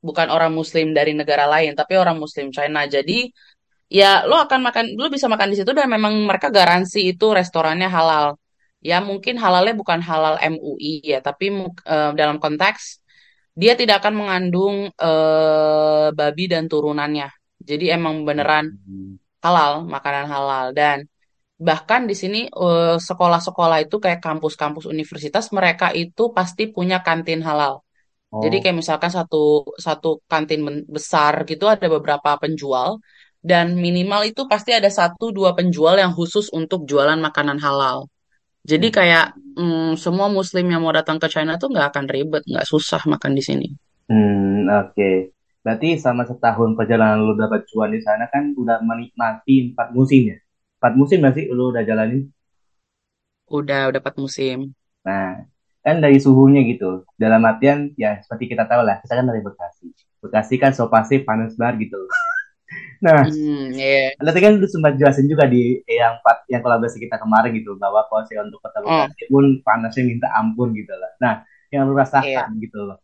bukan 0.00 0.28
orang 0.32 0.52
Muslim 0.56 0.96
dari 0.96 1.12
negara 1.12 1.44
lain 1.44 1.72
tapi 1.76 1.92
orang 2.02 2.16
Muslim 2.16 2.48
China. 2.56 2.80
Jadi 2.88 3.28
ya 3.98 4.06
lo 4.28 4.34
akan 4.44 4.60
makan, 4.66 4.84
lo 5.00 5.06
bisa 5.14 5.26
makan 5.32 5.48
di 5.52 5.56
situ 5.58 5.70
dan 5.78 5.88
memang 5.90 6.14
mereka 6.28 6.48
garansi 6.58 6.98
itu 7.10 7.26
restorannya 7.38 7.88
halal. 7.96 8.26
Ya 8.80 8.96
mungkin 9.04 9.34
halalnya 9.42 9.74
bukan 9.80 10.00
halal 10.08 10.34
MUI 10.40 11.04
ya, 11.12 11.18
tapi 11.20 11.46
eh, 11.92 12.10
dalam 12.20 12.36
konteks 12.44 12.82
dia 13.60 13.72
tidak 13.80 13.96
akan 14.00 14.14
mengandung 14.20 14.76
eh, 14.94 16.08
babi 16.18 16.44
dan 16.52 16.64
turunannya. 16.72 17.28
Jadi 17.60 17.84
emang 17.92 18.24
beneran 18.28 18.66
halal, 19.44 19.72
makanan 19.94 20.26
halal 20.32 20.66
dan 20.78 20.98
bahkan 21.68 22.02
di 22.10 22.14
sini 22.22 22.38
eh, 22.48 22.96
sekolah-sekolah 23.08 23.78
itu 23.84 23.96
kayak 24.04 24.20
kampus-kampus 24.26 24.84
universitas 24.94 25.46
mereka 25.58 25.86
itu 26.02 26.22
pasti 26.36 26.62
punya 26.76 26.98
kantin 27.06 27.42
halal. 27.48 27.74
Jadi 28.42 28.56
Oh, 28.56 28.62
kayak 28.62 28.76
misalkan 28.82 29.10
satu 29.18 29.74
satu 29.86 30.08
kantin 30.30 30.60
besar 30.96 31.34
gitu 31.50 31.64
ada 31.66 31.86
beberapa 31.90 32.30
penjual 32.42 32.90
dan 33.44 33.66
minimal 33.84 34.22
itu 34.30 34.42
pasti 34.52 34.70
ada 34.76 34.90
satu 34.92 35.32
dua 35.36 35.50
penjual 35.58 35.96
yang 36.02 36.12
khusus 36.18 36.46
untuk 36.52 36.84
jualan 36.90 37.18
makanan 37.20 37.58
halal. 37.64 38.08
Jadi 38.70 38.88
kayak 38.92 39.36
mm, 39.58 39.98
semua 40.04 40.28
Muslim 40.32 40.66
yang 40.72 40.82
mau 40.84 40.94
datang 40.94 41.18
ke 41.22 41.28
China 41.32 41.56
tuh 41.60 41.68
nggak 41.72 41.88
akan 41.94 42.06
ribet, 42.14 42.42
nggak 42.50 42.66
susah 42.68 43.02
makan 43.08 43.32
di 43.38 43.42
sini. 43.44 43.68
hmm, 44.08 44.68
oke. 44.80 45.10
Berarti 45.64 45.88
sama 46.04 46.22
setahun 46.30 46.70
perjalanan 46.78 47.20
lu 47.26 47.34
dapat 47.36 47.60
cuan 47.68 47.90
di 47.92 48.00
sana 48.06 48.24
kan 48.32 48.44
udah 48.56 48.76
menikmati 48.88 49.72
empat 49.72 49.88
musim 49.96 50.20
ya? 50.32 50.36
Empat 50.80 50.92
musim 50.98 51.16
nggak 51.20 51.34
sih 51.36 51.44
lu 51.56 51.64
udah 51.72 51.82
jalanin? 51.88 52.20
Udah 53.56 53.80
udah 53.88 53.94
dapat 53.96 54.14
musim. 54.22 54.58
Nah, 55.06 55.44
kan 55.84 55.96
dari 56.04 56.18
suhunya 56.24 56.60
gitu. 56.72 57.04
Dalam 57.22 57.42
artian 57.50 57.78
ya 58.02 58.20
seperti 58.24 58.44
kita 58.52 58.64
tahu 58.70 58.82
lah, 58.88 58.96
kita 59.02 59.12
kan 59.18 59.26
dari 59.30 59.40
Bekasi. 59.46 59.86
Bekasi 60.24 60.54
kan 60.62 60.72
so 60.76 60.84
pasti 60.94 61.16
panas 61.26 61.52
banget 61.60 61.88
gitu. 61.88 62.00
Nah, 63.00 63.24
Hmm, 63.24 63.72
ya. 63.72 64.12
nanti 64.20 64.38
kan 64.44 64.52
lu 64.60 64.66
sempat 64.68 64.92
jelasin 65.00 65.26
juga 65.32 65.48
di 65.48 65.80
yang 65.88 66.20
empat 66.20 66.36
yang 66.52 66.60
kolaborasi 66.64 66.98
kita 67.00 67.16
kemarin 67.16 67.50
gitu 67.56 67.72
bahwa 67.80 68.04
kalau 68.08 68.22
saya 68.28 68.44
untuk 68.44 68.60
kota 68.60 68.78
Oh, 68.84 69.08
Bekasi 69.08 69.24
pun 69.32 69.44
panasnya 69.64 70.02
minta 70.04 70.28
ampun 70.36 70.68
gitu 70.76 70.92
lah. 70.92 71.10
Nah, 71.24 71.34
yang 71.72 71.88
lu 71.88 71.94
rasakan 71.96 72.28
iya. 72.28 72.44
gitu 72.60 72.78
loh. 72.88 72.98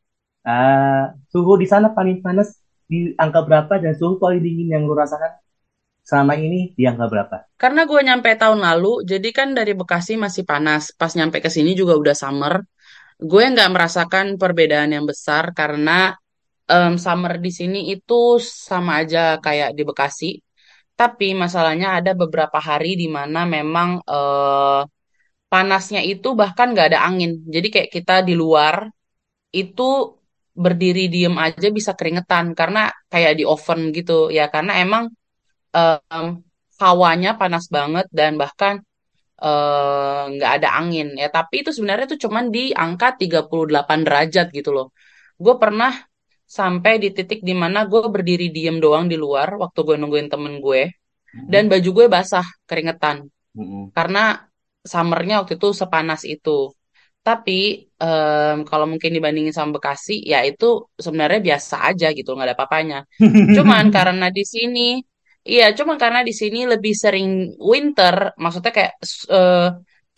Ah, 0.47 1.17
suhu 1.33 1.57
di 1.59 1.67
sana 1.67 1.91
paling 1.97 2.21
panas 2.25 2.49
di 2.87 3.17
angka 3.19 3.41
berapa 3.49 3.75
dan 3.83 3.93
suhu 3.99 4.21
paling 4.23 4.41
dingin 4.45 4.69
yang 4.79 4.83
lu 4.89 4.95
rasakan 4.95 5.33
selama 6.05 6.35
ini 6.39 6.73
di 6.79 6.85
angka 6.89 7.07
berapa? 7.13 7.37
Karena 7.57 7.89
gue 7.89 8.01
nyampe 8.05 8.31
tahun 8.37 8.61
lalu, 8.61 8.93
jadi 9.09 9.29
kan 9.33 9.49
dari 9.57 9.73
Bekasi 9.73 10.21
masih 10.21 10.45
panas. 10.45 10.93
Pas 11.01 11.13
nyampe 11.17 11.41
ke 11.41 11.49
sini 11.49 11.73
juga 11.73 11.97
udah 11.97 12.13
summer. 12.13 12.55
Gue 13.17 13.45
nggak 13.49 13.71
merasakan 13.73 14.27
perbedaan 14.37 14.93
yang 14.93 15.05
besar 15.09 15.57
karena 15.57 16.13
em, 16.73 16.93
summer 17.05 17.35
di 17.45 17.51
sini 17.59 17.79
itu 17.93 18.15
sama 18.69 18.93
aja 19.03 19.19
kayak 19.45 19.69
di 19.79 19.83
Bekasi. 19.89 20.27
Tapi 21.01 21.27
masalahnya 21.43 21.89
ada 21.99 22.13
beberapa 22.21 22.59
hari 22.69 22.89
di 23.03 23.07
mana 23.17 23.39
memang 23.57 23.89
eh, 24.13 24.81
panasnya 25.53 26.01
itu 26.13 26.29
bahkan 26.41 26.67
nggak 26.73 26.87
ada 26.95 27.01
angin. 27.09 27.31
Jadi 27.55 27.67
kayak 27.75 27.91
kita 27.97 28.15
di 28.29 28.35
luar 28.43 28.77
itu 29.61 29.83
berdiri 30.65 31.01
diem 31.15 31.37
aja 31.47 31.69
bisa 31.79 31.93
keringetan 31.99 32.47
karena 32.59 32.81
kayak 33.13 33.33
di 33.39 33.45
oven 33.55 33.81
gitu 33.97 34.13
ya. 34.39 34.45
Karena 34.55 34.73
emang 34.85 35.05
em, 35.77 36.27
hawanya 36.83 37.31
panas 37.41 37.65
banget 37.77 38.07
dan 38.19 38.33
bahkan 38.43 38.75
eh, 39.45 40.23
nggak 40.35 40.51
ada 40.57 40.69
angin 40.81 41.07
ya. 41.23 41.29
Tapi 41.37 41.55
itu 41.63 41.71
sebenarnya 41.77 42.07
tuh 42.13 42.21
cuman 42.27 42.45
di 42.55 42.61
angka 42.85 43.09
38 43.21 43.99
derajat 44.07 44.47
gitu 44.59 44.71
loh. 44.77 44.87
Gue 45.45 45.55
pernah 45.63 45.93
sampai 46.47 46.93
di 47.03 47.09
titik 47.17 47.41
di 47.49 47.55
mana 47.63 47.79
gue 47.91 48.01
berdiri 48.15 48.47
diem 48.55 48.79
doang 48.85 49.05
di 49.13 49.17
luar 49.19 49.49
waktu 49.63 49.79
gue 49.87 49.97
nungguin 50.01 50.29
temen 50.33 50.55
gue 50.65 50.83
dan 51.53 51.63
Mm-mm. 51.63 51.73
baju 51.73 51.89
gue 51.99 52.07
basah 52.15 52.47
keringetan 52.69 53.27
Mm-mm. 53.57 53.93
karena 53.97 54.21
summernya 54.93 55.35
waktu 55.43 55.55
itu 55.59 55.69
sepanas 55.81 56.23
itu. 56.29 56.73
Tapi 57.27 57.91
em, 58.03 58.57
kalau 58.71 58.87
mungkin 58.87 59.11
dibandingin 59.17 59.51
sama 59.57 59.71
Bekasi, 59.79 60.23
ya 60.33 60.39
itu 60.47 60.67
sebenarnya 61.05 61.41
biasa 61.49 61.77
aja 61.91 62.07
gitu, 62.15 62.29
nggak 62.35 62.47
ada 62.49 62.55
apa-apanya. 62.59 62.99
Cuman 63.55 63.85
karena 63.97 64.27
di 64.31 64.45
sini, 64.47 64.81
iya, 65.51 65.65
cuman 65.79 65.97
karena 66.03 66.21
di 66.29 66.33
sini 66.41 66.59
lebih 66.73 66.95
sering 66.95 67.29
winter, 67.71 68.17
maksudnya 68.43 68.73
kayak 68.77 68.93
eh, 69.35 69.67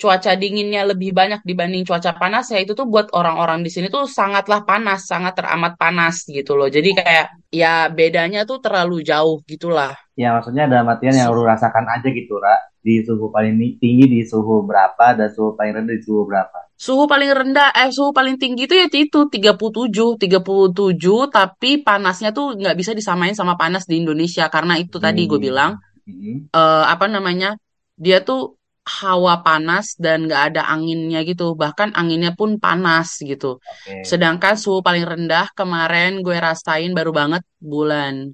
cuaca 0.00 0.32
dinginnya 0.38 0.82
lebih 0.90 1.10
banyak 1.10 1.40
dibanding 1.42 1.82
cuaca 1.82 2.14
panas, 2.14 2.54
ya 2.54 2.58
itu 2.62 2.72
tuh 2.78 2.86
buat 2.86 3.10
orang-orang 3.18 3.60
di 3.66 3.70
sini 3.74 3.86
tuh 3.90 4.06
sangatlah 4.06 4.62
panas, 4.62 5.10
sangat 5.10 5.34
teramat 5.38 5.74
panas 5.74 6.22
gitu 6.26 6.54
loh. 6.58 6.70
Jadi 6.70 6.90
kayak 6.94 7.26
ya 7.50 7.90
bedanya 7.90 8.46
tuh 8.46 8.58
terlalu 8.64 9.02
jauh 9.02 9.42
gitulah. 9.44 9.92
Ya 10.18 10.34
maksudnya 10.34 10.66
dalam 10.66 10.86
artian 10.90 11.14
yang 11.14 11.30
lu 11.30 11.42
rasakan 11.46 11.86
aja 11.94 12.08
gitu, 12.10 12.38
Ra. 12.38 12.54
Di 12.78 13.02
suhu 13.06 13.30
paling 13.34 13.58
tinggi 13.82 14.06
di 14.06 14.20
suhu 14.22 14.64
berapa 14.64 15.18
dan 15.18 15.28
suhu 15.34 15.54
paling 15.58 15.82
rendah 15.82 15.94
di 15.98 16.02
suhu 16.02 16.22
berapa. 16.26 16.58
Suhu 16.78 17.10
paling 17.10 17.30
rendah, 17.34 17.74
eh 17.74 17.90
suhu 17.90 18.14
paling 18.14 18.38
tinggi 18.38 18.70
itu 18.70 18.74
ya 18.78 18.86
itu 18.86 19.20
tiga 19.34 19.58
puluh 19.58 19.72
tujuh 19.82 20.14
tiga 20.18 20.38
puluh 20.38 20.70
tujuh 20.70 21.26
tapi 21.26 21.82
panasnya 21.82 22.30
tuh 22.30 22.54
nggak 22.54 22.76
bisa 22.78 22.94
disamain 22.94 23.34
sama 23.34 23.58
panas 23.58 23.82
di 23.90 23.98
Indonesia 23.98 24.46
karena 24.46 24.78
itu 24.78 25.02
tadi 25.02 25.26
gue 25.26 25.38
Hmm. 25.38 25.46
bilang 25.50 25.70
Mm-mm. 26.06 26.50
eh, 26.54 26.84
apa 26.86 27.06
namanya 27.10 27.58
dia 27.98 28.22
tuh 28.22 28.57
hawa 28.88 29.44
panas 29.44 29.92
dan 30.00 30.24
nggak 30.24 30.42
ada 30.54 30.62
anginnya 30.72 31.20
gitu 31.28 31.52
bahkan 31.52 31.92
anginnya 31.92 32.32
pun 32.32 32.56
panas 32.56 33.20
gitu 33.20 33.60
Oke. 33.60 34.08
sedangkan 34.08 34.56
suhu 34.56 34.80
paling 34.80 35.04
rendah 35.04 35.52
kemarin 35.52 36.24
gue 36.24 36.36
rasain 36.40 36.96
baru 36.96 37.12
banget 37.12 37.44
bulan 37.60 38.32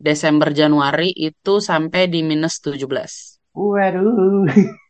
Desember 0.00 0.50
Januari 0.50 1.12
itu 1.12 1.60
sampai 1.60 2.08
di 2.08 2.24
minus 2.24 2.58
17 2.64 2.82
Waduh. 3.52 4.48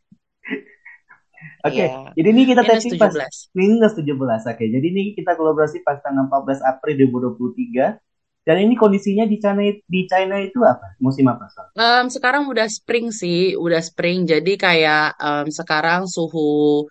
Oke, 1.63 1.79
Iya 1.79 2.11
jadi 2.19 2.29
ini 2.35 2.43
kita 2.43 2.63
minus 2.67 2.83
taping 2.83 2.91
tujuh 2.99 3.03
pas 3.03 3.15
minus 3.55 3.93
17. 3.95 4.51
Oke, 4.51 4.65
jadi 4.67 4.83
ini 4.83 5.15
kita 5.15 5.39
kolaborasi 5.39 5.87
pas 5.87 6.03
tanggal 6.03 6.27
14 6.27 6.59
April 6.59 7.07
2023. 7.07 8.12
Dan 8.43 8.59
ini 8.59 8.75
kondisinya 8.75 9.23
di 9.23 9.39
China 9.39 9.63
di 9.63 10.01
China 10.11 10.35
itu 10.43 10.67
apa? 10.67 10.99
Musim 10.99 11.31
apa? 11.31 11.47
Em, 11.79 12.11
sekarang 12.11 12.51
udah 12.51 12.67
spring 12.67 13.15
sih, 13.15 13.55
udah 13.55 13.79
spring. 13.79 14.27
Jadi 14.27 14.59
kayak 14.59 15.15
em, 15.15 15.47
sekarang 15.47 16.11
suhu 16.11 16.91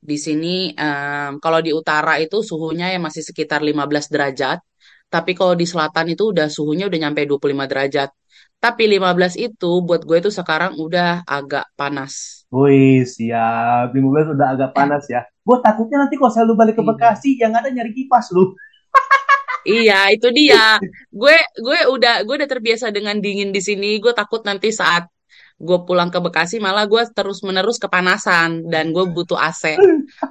di 0.00 0.16
sini, 0.20 0.76
em, 0.76 1.40
kalau 1.40 1.60
di 1.64 1.72
utara 1.72 2.20
itu 2.20 2.44
suhunya 2.44 2.92
ya 2.92 3.00
masih 3.00 3.24
sekitar 3.24 3.64
15 3.64 4.12
derajat. 4.12 4.60
Tapi 5.08 5.32
kalau 5.34 5.56
di 5.56 5.66
selatan 5.66 6.12
itu 6.12 6.36
udah 6.36 6.46
suhunya 6.52 6.86
udah 6.86 6.98
nyampe 7.00 7.24
25 7.24 7.64
derajat. 7.66 8.12
Tapi 8.60 8.84
15 8.92 9.40
itu 9.40 9.80
buat 9.80 10.04
gue 10.04 10.20
tuh 10.20 10.32
sekarang 10.36 10.76
udah 10.76 11.24
agak 11.24 11.64
panas. 11.80 12.44
Wih, 12.52 13.08
siap. 13.08 13.88
15 13.96 14.36
udah 14.36 14.52
agak 14.52 14.70
panas 14.76 15.08
ya. 15.08 15.24
Gue 15.40 15.58
takutnya 15.64 16.04
nanti 16.04 16.20
kalau 16.20 16.28
saya 16.28 16.44
lu 16.44 16.54
balik 16.60 16.76
ke 16.76 16.84
Iya. 16.84 16.90
Bekasi, 16.92 17.30
yang 17.40 17.56
ada 17.56 17.72
nyari 17.72 17.96
kipas 17.96 18.28
lu. 18.36 18.52
Iya, 19.66 20.08
itu 20.14 20.28
dia. 20.32 20.80
Gue 21.12 21.36
gue 21.60 21.78
udah 21.94 22.24
gue 22.26 22.34
udah 22.38 22.48
terbiasa 22.48 22.86
dengan 22.96 23.16
dingin 23.20 23.50
di 23.52 23.60
sini. 23.60 24.00
Gue 24.02 24.12
takut 24.16 24.40
nanti 24.48 24.72
saat 24.72 25.04
gue 25.60 25.78
pulang 25.84 26.08
ke 26.08 26.18
Bekasi 26.24 26.56
malah 26.64 26.88
gue 26.88 27.02
terus-menerus 27.12 27.76
kepanasan 27.76 28.64
dan 28.72 28.84
gue 28.96 29.04
butuh 29.12 29.36
AC. 29.36 29.76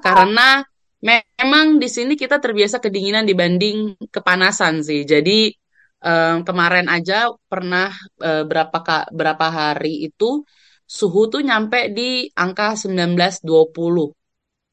Karena 0.02 0.66
me- 1.06 1.26
memang 1.40 1.78
di 1.78 1.86
sini 1.88 2.14
kita 2.18 2.42
terbiasa 2.42 2.82
kedinginan 2.82 3.26
dibanding 3.30 3.94
kepanasan 4.10 4.82
sih. 4.82 5.06
Jadi 5.06 5.54
em, 6.02 6.36
kemarin 6.48 6.88
aja 6.90 7.30
pernah 7.52 7.94
eh, 8.24 8.44
berapa 8.50 8.78
ka- 8.82 9.10
berapa 9.14 9.46
hari 9.60 10.10
itu 10.10 10.42
suhu 10.90 11.30
tuh 11.30 11.42
nyampe 11.46 11.94
di 11.94 12.26
angka 12.34 12.74
19 12.74 13.34
20. 13.46 14.10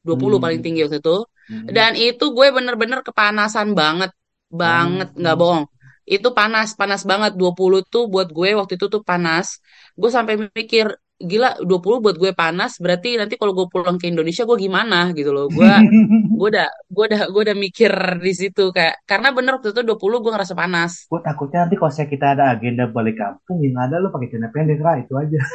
20 0.05 0.39
paling 0.41 0.59
tinggi 0.65 0.81
Hmm. 0.81 0.87
waktu 0.89 0.99
itu. 1.03 1.17
Hmm. 1.47 1.65
Dan 1.71 1.91
itu 1.95 2.25
gue 2.37 2.47
bener-bener 2.55 2.99
kepanasan 3.05 3.71
banget. 3.77 4.11
Banget, 4.51 5.09
nggak 5.15 5.35
Oh. 5.35 5.39
bohong. 5.39 5.65
Itu 6.07 6.31
panas, 6.31 6.71
panas 6.79 7.03
banget. 7.03 7.35
20 7.35 7.83
tuh 7.83 8.07
buat 8.07 8.31
gue 8.31 8.55
waktu 8.55 8.79
itu 8.79 8.87
tuh 8.87 9.03
panas. 9.03 9.59
Gue 9.99 10.07
sampai 10.07 10.39
mikir, 10.55 10.87
gila 11.19 11.59
20 11.65 11.99
buat 11.99 12.15
gue 12.15 12.31
panas, 12.31 12.79
berarti 12.79 13.17
nanti 13.19 13.35
kalau 13.35 13.51
gue 13.51 13.67
pulang 13.67 13.97
ke 13.99 14.07
Indonesia 14.07 14.47
gue 14.47 14.55
gimana 14.55 15.11
gitu 15.11 15.35
loh. 15.35 15.51
Gue 15.51 15.67
gue 16.39 16.47
udah 16.53 16.69
gue 16.87 17.05
udah 17.11 17.21
gue 17.27 17.41
udah 17.51 17.57
mikir 17.57 17.91
di 18.23 18.33
situ 18.37 18.71
kayak 18.71 19.03
karena 19.03 19.33
bener 19.35 19.59
waktu 19.59 19.75
itu 19.75 19.81
20 19.83 20.23
gue 20.23 20.31
ngerasa 20.31 20.55
panas. 20.55 21.09
Gue 21.11 21.19
takutnya 21.19 21.67
nanti 21.67 21.75
kalau 21.75 21.91
saya 21.91 22.07
kita 22.07 22.37
ada 22.39 22.55
agenda 22.55 22.87
balik 22.87 23.19
kampung, 23.19 23.59
yang 23.59 23.75
ada 23.81 23.99
lu 23.99 24.07
pakai 24.13 24.31
celana 24.31 24.47
pendek 24.53 24.79
lah 24.79 24.95
itu 25.01 25.13
aja. 25.15 25.39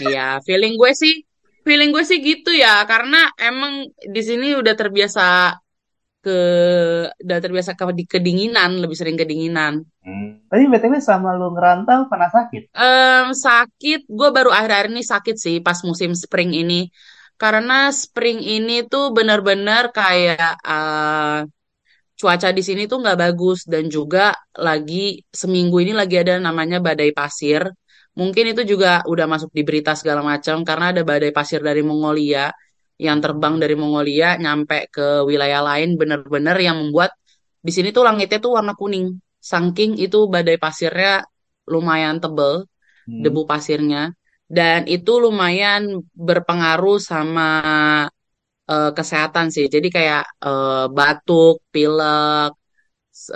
Iya, 0.00 0.40
feeling 0.46 0.80
gue 0.80 0.92
sih 0.96 1.14
feeling 1.60 1.92
gue 1.92 2.00
sih 2.08 2.24
gitu 2.24 2.56
ya 2.56 2.88
karena 2.88 3.28
emang 3.36 3.84
di 4.00 4.22
sini 4.24 4.56
udah 4.56 4.72
terbiasa 4.72 5.52
ke 6.20 6.38
udah 7.24 7.38
terbiasa 7.40 7.72
ke 7.74 7.84
di 7.96 8.04
kedinginan, 8.04 8.80
lebih 8.80 8.96
sering 8.96 9.16
kedinginan. 9.16 9.80
Hmm. 10.04 10.44
Tapi 10.46 10.68
BTW 10.68 11.00
sama 11.00 11.32
lu 11.32 11.52
ngerantau 11.56 12.06
pernah 12.12 12.28
sakit? 12.28 12.76
Em, 12.76 13.26
sakit, 13.32 14.00
gue 14.04 14.28
baru 14.28 14.52
akhir-akhir 14.52 14.88
ini 14.92 15.02
sakit 15.02 15.36
sih 15.36 15.56
pas 15.64 15.80
musim 15.82 16.12
spring 16.12 16.52
ini. 16.52 16.92
Karena 17.40 17.88
spring 17.88 18.44
ini 18.44 18.84
tuh 18.84 19.16
bener-bener 19.16 19.88
kayak 19.96 20.60
eh, 20.60 21.40
cuaca 22.20 22.48
di 22.52 22.60
sini 22.60 22.84
tuh 22.84 23.00
nggak 23.00 23.16
bagus 23.16 23.64
dan 23.64 23.88
juga 23.88 24.36
lagi 24.60 25.24
seminggu 25.32 25.80
ini 25.80 25.92
lagi 25.96 26.20
ada 26.20 26.36
namanya 26.36 26.84
badai 26.84 27.16
pasir. 27.16 27.64
Mungkin 28.12 28.52
itu 28.52 28.62
juga 28.76 29.00
udah 29.08 29.24
masuk 29.24 29.48
di 29.56 29.62
berita 29.64 29.96
segala 29.96 30.20
macam 30.20 30.60
karena 30.68 30.92
ada 30.92 31.02
badai 31.06 31.32
pasir 31.32 31.64
dari 31.64 31.80
Mongolia 31.80 32.52
yang 33.06 33.18
terbang 33.24 33.54
dari 33.62 33.74
Mongolia 33.82 34.26
nyampe 34.44 34.76
ke 34.94 35.06
wilayah 35.30 35.60
lain 35.68 35.88
bener-bener 36.00 36.56
yang 36.66 36.76
membuat 36.82 37.10
di 37.66 37.72
sini 37.76 37.88
tuh 37.96 38.04
langitnya 38.08 38.38
tuh 38.44 38.52
warna 38.58 38.72
kuning. 38.80 39.06
Saking 39.50 39.90
itu 40.04 40.18
badai 40.32 40.56
pasirnya 40.64 41.24
lumayan 41.72 42.16
tebel 42.22 42.54
debu 43.22 43.42
Hmm. 43.42 43.50
pasirnya. 43.50 44.02
Dan 44.58 44.80
itu 44.94 45.12
lumayan 45.24 45.82
berpengaruh 46.28 46.98
sama 47.10 47.48
eh, 48.70 48.90
kesehatan 48.96 49.46
sih. 49.54 49.64
Jadi 49.74 49.88
kayak 49.96 50.22
eh, 50.46 50.84
batuk, 50.96 51.54
pilek, 51.72 52.50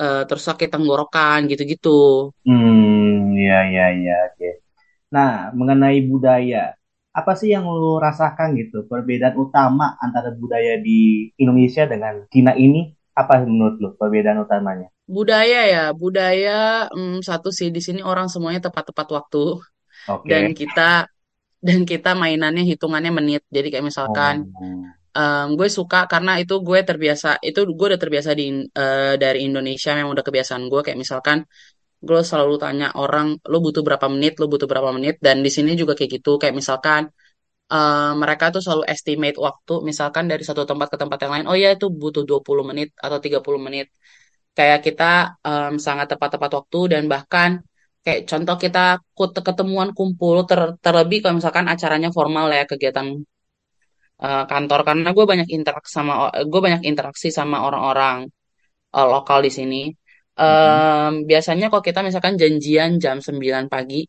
eh, 0.02 0.23
terus 0.28 0.44
sakit 0.49 0.68
tenggorokan 0.75 1.40
gitu-gitu. 1.50 1.90
Hmm, 2.44 3.33
ya, 3.47 3.56
ya, 3.75 3.85
ya, 4.04 4.14
oke. 4.28 4.49
Nah, 5.14 5.30
mengenai 5.59 5.99
budaya, 6.11 6.59
apa 7.18 7.33
sih 7.40 7.49
yang 7.54 7.64
lu 7.71 7.97
rasakan 8.06 8.49
gitu? 8.61 8.76
Perbedaan 8.90 9.37
utama 9.44 9.94
antara 10.04 10.30
budaya 10.35 10.75
di 10.87 11.30
Indonesia 11.42 11.83
dengan 11.92 12.14
Cina 12.33 12.52
ini, 12.59 12.90
apa 13.14 13.33
menurut 13.47 13.76
lu 13.83 13.88
perbedaan 14.00 14.42
utamanya? 14.47 14.88
Budaya 15.16 15.61
ya, 15.75 15.85
budaya 16.02 16.88
mm, 16.88 17.21
satu 17.28 17.49
sih 17.59 17.68
di 17.76 17.80
sini 17.87 18.00
orang 18.11 18.26
semuanya 18.33 18.61
tepat-tepat 18.66 19.06
waktu 19.16 19.44
dan 20.30 20.44
Oke. 20.49 20.56
kita 20.61 20.83
dan 21.66 21.80
kita 21.90 22.11
mainannya 22.23 22.64
hitungannya 22.71 23.12
menit. 23.18 23.42
Jadi 23.56 23.66
kayak 23.73 23.87
misalkan 23.90 24.37
Oh. 24.61 24.85
em, 25.16 25.47
gue 25.59 25.68
suka 25.78 25.99
karena 26.12 26.33
itu 26.42 26.54
gue 26.68 26.78
terbiasa 26.88 27.28
itu 27.49 27.61
gue 27.78 27.87
udah 27.92 28.00
terbiasa 28.04 28.30
di 28.40 28.44
eh, 28.66 29.14
dari 29.23 29.38
Indonesia 29.49 29.90
memang 29.99 30.12
udah 30.16 30.25
kebiasaan 30.28 30.62
gue 30.73 30.80
kayak 30.87 30.99
misalkan 31.04 31.38
gue 32.08 32.20
selalu 32.30 32.54
tanya 32.62 32.87
orang 33.02 33.26
lo 33.50 33.56
butuh 33.64 33.82
berapa 33.87 34.06
menit, 34.14 34.32
lo 34.40 34.46
butuh 34.52 34.68
berapa 34.73 34.90
menit? 34.96 35.14
Dan 35.26 35.37
di 35.46 35.50
sini 35.56 35.70
juga 35.80 35.92
kayak 35.99 36.11
gitu. 36.16 36.30
Kayak 36.40 36.54
misalkan 36.61 37.02
eh, 37.75 38.12
mereka 38.23 38.44
tuh 38.54 38.61
selalu 38.64 38.84
estimate 38.94 39.37
waktu 39.46 39.73
misalkan 39.90 40.25
dari 40.32 40.42
satu 40.49 40.62
tempat 40.70 40.88
ke 40.92 40.96
tempat 41.02 41.18
yang 41.25 41.32
lain 41.34 41.46
oh 41.50 41.56
ya 41.64 41.68
itu 41.76 41.87
butuh 42.02 42.23
20 42.30 42.64
menit 42.70 42.88
atau 43.04 43.18
30 43.25 43.61
menit. 43.66 43.87
Kayak 44.58 44.80
kita 44.87 45.04
em, 45.49 45.75
sangat 45.87 46.06
tepat-tepat 46.12 46.50
waktu 46.58 46.78
dan 46.92 47.02
bahkan 47.12 47.50
kayak 48.04 48.20
contoh 48.30 48.56
kita 48.64 48.80
ketemuan 49.49 49.90
kumpul 49.99 50.37
ter- 50.50 50.76
terlebih 50.84 51.18
kalau 51.23 51.34
misalkan 51.40 51.66
acaranya 51.73 52.11
formal 52.16 52.46
ya 52.58 52.64
kegiatan 52.70 53.06
eh, 54.25 54.42
kantor. 54.50 54.80
Karena 54.88 55.08
gue 55.16 55.25
banyak 55.32 55.49
interaksi 55.56 55.90
sama 55.99 56.12
gue 56.52 56.61
banyak 56.66 56.82
interaksi 56.90 57.28
sama 57.38 57.56
orang-orang 57.66 58.16
eh, 58.96 59.06
lokal 59.14 59.38
di 59.46 59.50
sini 59.58 59.76
Em, 60.34 61.12
biasanya 61.30 61.70
kalau 61.70 61.82
kita 61.88 62.00
misalkan 62.02 62.34
janjian 62.40 62.98
jam 62.98 63.22
9 63.22 63.70
pagi 63.70 64.02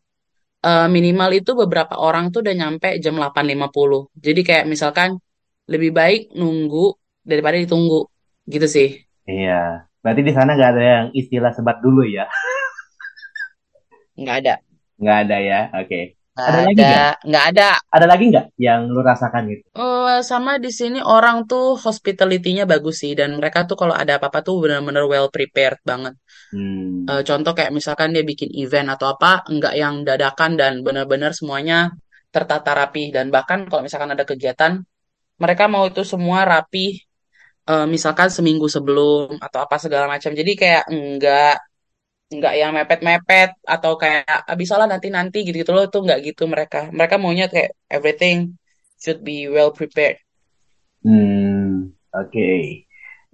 eh, 0.66 0.88
minimal 0.96 1.30
itu 1.38 1.50
beberapa 1.62 1.94
orang 2.06 2.24
tuh 2.34 2.40
udah 2.44 2.54
nyampe 2.60 2.88
jam 3.04 3.14
delapan 3.18 3.44
lima 3.52 3.66
puluh 3.74 4.10
jadi 4.26 4.40
kayak 4.48 4.64
misalkan 4.72 5.10
lebih 5.72 5.90
baik 5.94 6.20
nunggu 6.38 6.94
daripada 7.30 7.56
ditunggu 7.62 8.06
gitu 8.50 8.66
sih 8.76 8.88
Iya. 9.26 9.86
Berarti 10.02 10.22
di 10.22 10.32
sana 10.36 10.54
nggak 10.54 10.70
ada 10.72 10.82
yang 10.82 11.06
istilah 11.20 11.50
sebat 11.50 11.82
dulu 11.82 12.06
ya? 12.06 12.30
nggak 14.16 14.36
ada 14.42 14.54
Nggak 15.00 15.18
ada 15.28 15.36
ya? 15.50 15.60
Oke. 15.80 16.16
Nggak 16.36 16.48
Ada 16.48 16.60
lagi 16.68 16.82
ada 16.82 16.90
nggak? 16.90 17.04
nggak 17.28 17.44
ada 17.50 17.68
Ada 17.96 18.06
lagi 18.12 18.24
nggak 18.32 18.46
yang 18.66 18.80
lu 18.94 19.00
rasakan 19.10 19.42
gitu? 19.52 19.64
Eh, 19.76 20.18
sama 20.30 20.52
di 20.64 20.70
sini 20.78 20.98
orang 21.16 21.36
tuh 21.50 21.64
hospitality-nya 21.84 22.64
bagus 22.72 22.96
sih 23.02 23.12
dan 23.20 23.30
mereka 23.38 23.58
tuh 23.68 23.76
kalau 23.80 23.92
ada 24.02 24.12
apa-apa 24.16 24.38
tuh 24.46 24.54
benar-benar 24.64 25.04
well 25.12 25.28
prepared 25.36 25.76
banget. 25.90 26.14
Eh, 27.10 27.20
Hmm. 27.20 27.26
contoh 27.28 27.52
kayak 27.58 27.72
misalkan 27.78 28.08
dia 28.14 28.24
bikin 28.30 28.50
event 28.62 28.88
atau 28.94 29.06
apa, 29.14 29.28
enggak 29.52 29.74
yang 29.82 29.94
dadakan 30.08 30.52
dan 30.60 30.72
benar-benar 30.86 31.32
semuanya 31.38 31.76
tertata 32.34 32.70
rapi 32.80 33.02
dan 33.16 33.26
bahkan 33.34 33.58
kalau 33.70 33.82
misalkan 33.86 34.10
ada 34.16 34.24
kegiatan, 34.30 34.72
mereka 35.42 35.64
mau 35.74 35.84
itu 35.90 36.02
semua 36.12 36.40
rapi 36.52 36.86
eh, 37.70 37.86
misalkan 37.94 38.28
seminggu 38.36 38.66
sebelum 38.76 39.38
atau 39.46 39.58
apa 39.66 39.76
segala 39.84 40.06
macam. 40.14 40.30
Jadi 40.40 40.52
kayak 40.60 40.84
enggak 40.92 41.52
enggak 42.32 42.54
yang 42.58 42.74
mepet-mepet 42.74 43.54
atau 43.62 43.94
kayak 43.94 44.26
"Ah, 44.26 44.56
bisa 44.58 44.74
lah 44.74 44.90
nanti-nanti 44.90 45.46
gitu-gitu 45.46 45.70
loh 45.70 45.86
tuh 45.86 46.02
enggak 46.02 46.20
gitu 46.26 46.50
mereka. 46.50 46.90
Mereka 46.90 47.14
maunya 47.22 47.46
kayak 47.46 47.74
everything 47.86 48.58
should 48.98 49.22
be 49.22 49.46
well 49.46 49.70
prepared. 49.70 50.18
Hmm. 51.06 51.94
Oke. 52.16 52.82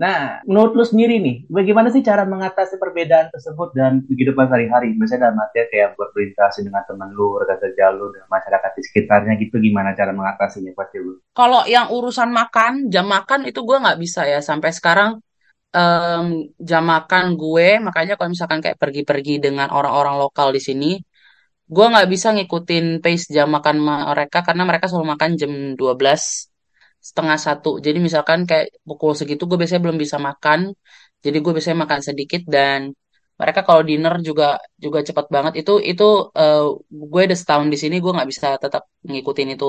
Nah, 0.03 0.43
menurut 0.49 0.75
lu 0.75 0.83
sendiri 0.83 1.23
nih, 1.23 1.47
bagaimana 1.47 1.87
sih 1.95 2.03
cara 2.03 2.27
mengatasi 2.27 2.75
perbedaan 2.75 3.31
tersebut 3.31 3.71
dalam 3.71 4.03
kehidupan 4.03 4.51
sehari-hari? 4.51 4.99
Misalnya 4.99 5.31
dalam 5.31 5.38
artian 5.38 5.69
kayak 5.71 5.95
berinteraksi 5.95 6.67
dengan 6.67 6.83
teman 6.83 7.14
lu, 7.14 7.38
rekan 7.38 7.62
kerja 7.62 7.95
lu, 7.95 8.11
dan 8.11 8.27
masyarakat 8.27 8.71
di 8.75 8.83
sekitarnya 8.83 9.38
gitu, 9.38 9.62
gimana 9.62 9.95
cara 9.95 10.11
mengatasinya 10.11 10.75
pasti 10.75 10.99
lu? 10.99 11.23
Kalau 11.37 11.62
yang 11.71 11.93
urusan 11.95 12.35
makan, 12.35 12.90
jam 12.90 13.07
makan 13.07 13.47
itu 13.47 13.62
gue 13.62 13.79
nggak 13.79 14.01
bisa 14.03 14.27
ya. 14.27 14.43
Sampai 14.43 14.75
sekarang 14.75 15.23
em, 15.77 16.27
jam 16.71 16.83
makan 16.93 17.25
gue, 17.41 17.67
makanya 17.87 18.13
kalau 18.19 18.31
misalkan 18.35 18.61
kayak 18.65 18.79
pergi-pergi 18.83 19.33
dengan 19.45 19.69
orang-orang 19.77 20.17
lokal 20.23 20.49
di 20.57 20.61
sini, 20.69 20.87
gue 21.75 21.85
nggak 21.93 22.09
bisa 22.15 22.29
ngikutin 22.37 22.85
pace 23.05 23.27
jam 23.37 23.49
makan 23.57 23.77
mereka 24.11 24.39
karena 24.47 24.63
mereka 24.69 24.87
selalu 24.91 25.07
makan 25.15 25.31
jam 25.41 25.53
12 25.81 26.23
setengah 27.09 27.39
satu. 27.47 27.69
Jadi 27.87 27.99
misalkan 28.07 28.41
kayak 28.51 28.67
pukul 28.89 29.13
segitu 29.19 29.43
gue 29.51 29.59
biasanya 29.61 29.83
belum 29.87 29.99
bisa 30.05 30.19
makan. 30.29 30.61
Jadi 31.25 31.37
gue 31.45 31.53
biasanya 31.57 31.79
makan 31.85 32.01
sedikit 32.09 32.43
dan 32.55 32.81
mereka 33.41 33.61
kalau 33.69 33.83
dinner 33.89 34.15
juga 34.29 34.45
juga 34.85 34.99
cepat 35.09 35.27
banget. 35.35 35.53
Itu 35.61 35.73
itu 35.91 36.05
eh, 36.41 36.63
gue 37.13 37.23
udah 37.29 37.39
setahun 37.43 37.69
di 37.73 37.79
sini 37.83 37.97
gue 38.05 38.13
nggak 38.17 38.29
bisa 38.33 38.49
tetap 38.65 38.83
ngikutin 39.09 39.49
itu. 39.57 39.67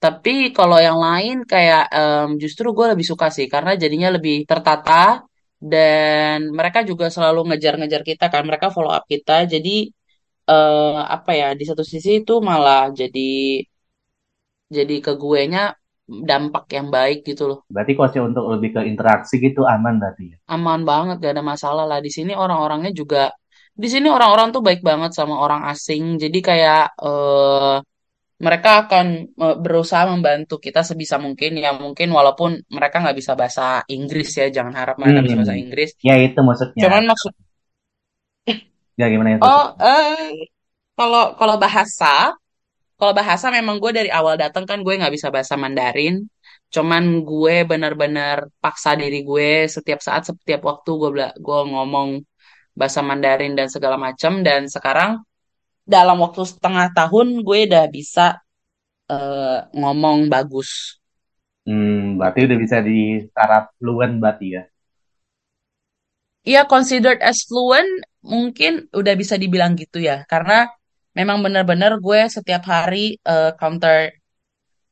Tapi 0.00 0.56
kalau 0.56 0.80
yang 0.80 0.96
lain 0.96 1.44
kayak 1.44 1.84
em, 1.92 2.28
justru 2.42 2.72
gue 2.72 2.86
lebih 2.96 3.04
suka 3.04 3.28
sih 3.28 3.46
karena 3.52 3.76
jadinya 3.76 4.08
lebih 4.16 4.48
tertata 4.48 5.20
dan 5.60 6.48
mereka 6.56 6.80
juga 6.88 7.12
selalu 7.12 7.52
ngejar-ngejar 7.52 8.00
kita 8.00 8.32
kan 8.32 8.42
mereka 8.48 8.72
follow 8.72 8.88
up 8.96 9.04
kita. 9.04 9.44
Jadi 9.44 9.92
eh, 10.48 11.00
apa 11.16 11.30
ya 11.36 11.48
di 11.52 11.64
satu 11.68 11.84
sisi 11.84 12.24
itu 12.24 12.40
malah 12.40 12.88
jadi 12.96 13.60
jadi 14.72 14.96
ke 15.04 15.12
guenya 15.20 15.76
dampak 16.10 16.64
yang 16.74 16.88
baik 16.90 17.22
gitu 17.22 17.42
loh. 17.46 17.58
Berarti 17.70 17.92
kalau 17.94 18.32
untuk 18.32 18.44
lebih 18.56 18.70
ke 18.78 18.80
interaksi 18.88 19.38
gitu 19.38 19.62
aman 19.68 20.00
berarti 20.02 20.34
ya? 20.34 20.36
aman 20.50 20.80
banget 20.82 21.16
gak 21.22 21.34
ada 21.38 21.44
masalah 21.44 21.84
lah. 21.86 22.00
Di 22.02 22.10
sini 22.10 22.32
orang-orangnya 22.34 22.90
juga 22.90 23.30
di 23.76 23.86
sini 23.86 24.10
orang-orang 24.10 24.50
tuh 24.50 24.62
baik 24.64 24.80
banget 24.82 25.12
sama 25.14 25.38
orang 25.38 25.68
asing. 25.70 26.18
Jadi 26.18 26.38
kayak 26.40 26.98
eh, 26.98 27.76
mereka 28.46 28.70
akan 28.88 29.06
eh, 29.44 29.56
berusaha 29.64 30.04
membantu 30.12 30.54
kita 30.66 30.80
sebisa 30.90 31.16
mungkin 31.20 31.50
ya. 31.64 31.70
Mungkin 31.76 32.08
walaupun 32.18 32.50
mereka 32.76 32.96
nggak 33.04 33.16
bisa 33.20 33.32
bahasa 33.40 33.84
Inggris 33.96 34.30
ya. 34.40 34.46
Jangan 34.56 34.74
harap 34.80 34.96
mereka 35.02 35.20
bisa 35.24 35.36
bahasa 35.40 35.54
Hmm. 35.56 35.64
Inggris. 35.64 35.90
Ya 36.08 36.14
itu 36.20 36.40
maksudnya. 36.48 36.82
cuman 36.84 37.04
maksud 37.12 37.32
Ya 39.00 39.06
gimana 39.08 39.28
itu? 39.36 39.42
Oh 39.44 39.64
eh 39.80 40.44
kalau 40.98 41.22
kalau 41.40 41.56
bahasa 41.64 42.34
kalau 43.00 43.12
bahasa 43.16 43.46
memang 43.48 43.76
gue 43.82 43.92
dari 43.98 44.10
awal 44.12 44.36
datang 44.36 44.64
kan 44.70 44.78
gue 44.84 44.94
nggak 45.00 45.14
bisa 45.16 45.28
bahasa 45.34 45.54
Mandarin. 45.56 46.14
Cuman 46.74 47.04
gue 47.26 47.56
benar-benar 47.70 48.36
paksa 48.62 48.90
diri 49.00 49.24
gue 49.24 49.66
setiap 49.68 50.00
saat 50.06 50.22
setiap 50.30 50.60
waktu 50.70 50.90
gue 51.00 51.10
gue 51.46 51.60
ngomong 51.72 52.08
bahasa 52.78 53.00
Mandarin 53.04 53.54
dan 53.58 53.68
segala 53.72 53.96
macam 54.00 54.32
dan 54.46 54.68
sekarang 54.68 55.10
dalam 55.94 56.16
waktu 56.24 56.42
setengah 56.52 56.86
tahun 56.98 57.26
gue 57.46 57.58
udah 57.68 57.84
bisa 57.96 58.26
eh, 59.12 59.58
ngomong 59.80 60.18
bagus 60.34 60.70
Hmm, 61.68 62.18
berarti 62.18 62.38
udah 62.46 62.58
bisa 62.64 62.78
di 62.88 62.92
taraf 63.36 63.64
fluent 63.78 64.14
berarti 64.22 64.46
ya? 64.56 64.62
Iya, 66.48 66.60
considered 66.72 67.18
as 67.30 67.38
fluent 67.48 67.90
mungkin 68.32 68.72
udah 69.00 69.14
bisa 69.20 69.34
dibilang 69.42 69.72
gitu 69.82 69.98
ya, 70.08 70.16
karena 70.32 70.54
memang 71.18 71.38
benar-benar 71.44 71.92
gue 72.04 72.20
setiap 72.36 72.62
hari 72.74 72.98
eh, 73.30 73.50
counter 73.60 73.96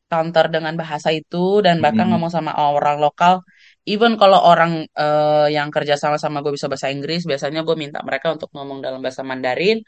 counter 0.08 0.46
dengan 0.54 0.72
bahasa 0.80 1.08
itu 1.12 1.60
dan 1.66 1.76
bahkan 1.84 2.06
Hmm. 2.06 2.12
ngomong 2.12 2.32
sama 2.32 2.52
orang 2.56 2.96
lokal. 3.04 3.44
Even 3.88 4.12
kalau 4.20 4.38
orang 4.50 4.72
eh, 4.88 5.46
yang 5.56 5.68
kerja 5.74 5.94
sama 6.02 6.16
sama 6.24 6.40
gue 6.44 6.52
bisa 6.56 6.68
bahasa 6.72 6.88
Inggris, 6.94 7.20
biasanya 7.30 7.60
gue 7.66 7.76
minta 7.76 8.00
mereka 8.08 8.26
untuk 8.36 8.48
ngomong 8.56 8.78
dalam 8.84 9.00
bahasa 9.04 9.22
Mandarin. 9.30 9.78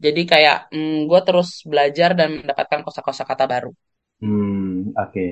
Jadi 0.00 0.20
kayak 0.26 0.56
mm, 0.74 1.06
gue 1.10 1.20
terus 1.26 1.48
belajar 1.70 2.10
dan 2.18 2.28
mendapatkan 2.42 2.80
kosa-kosa 2.86 3.22
kata 3.26 3.44
baru. 3.46 3.70
Hmm, 4.22 4.94
oke. 4.96 5.26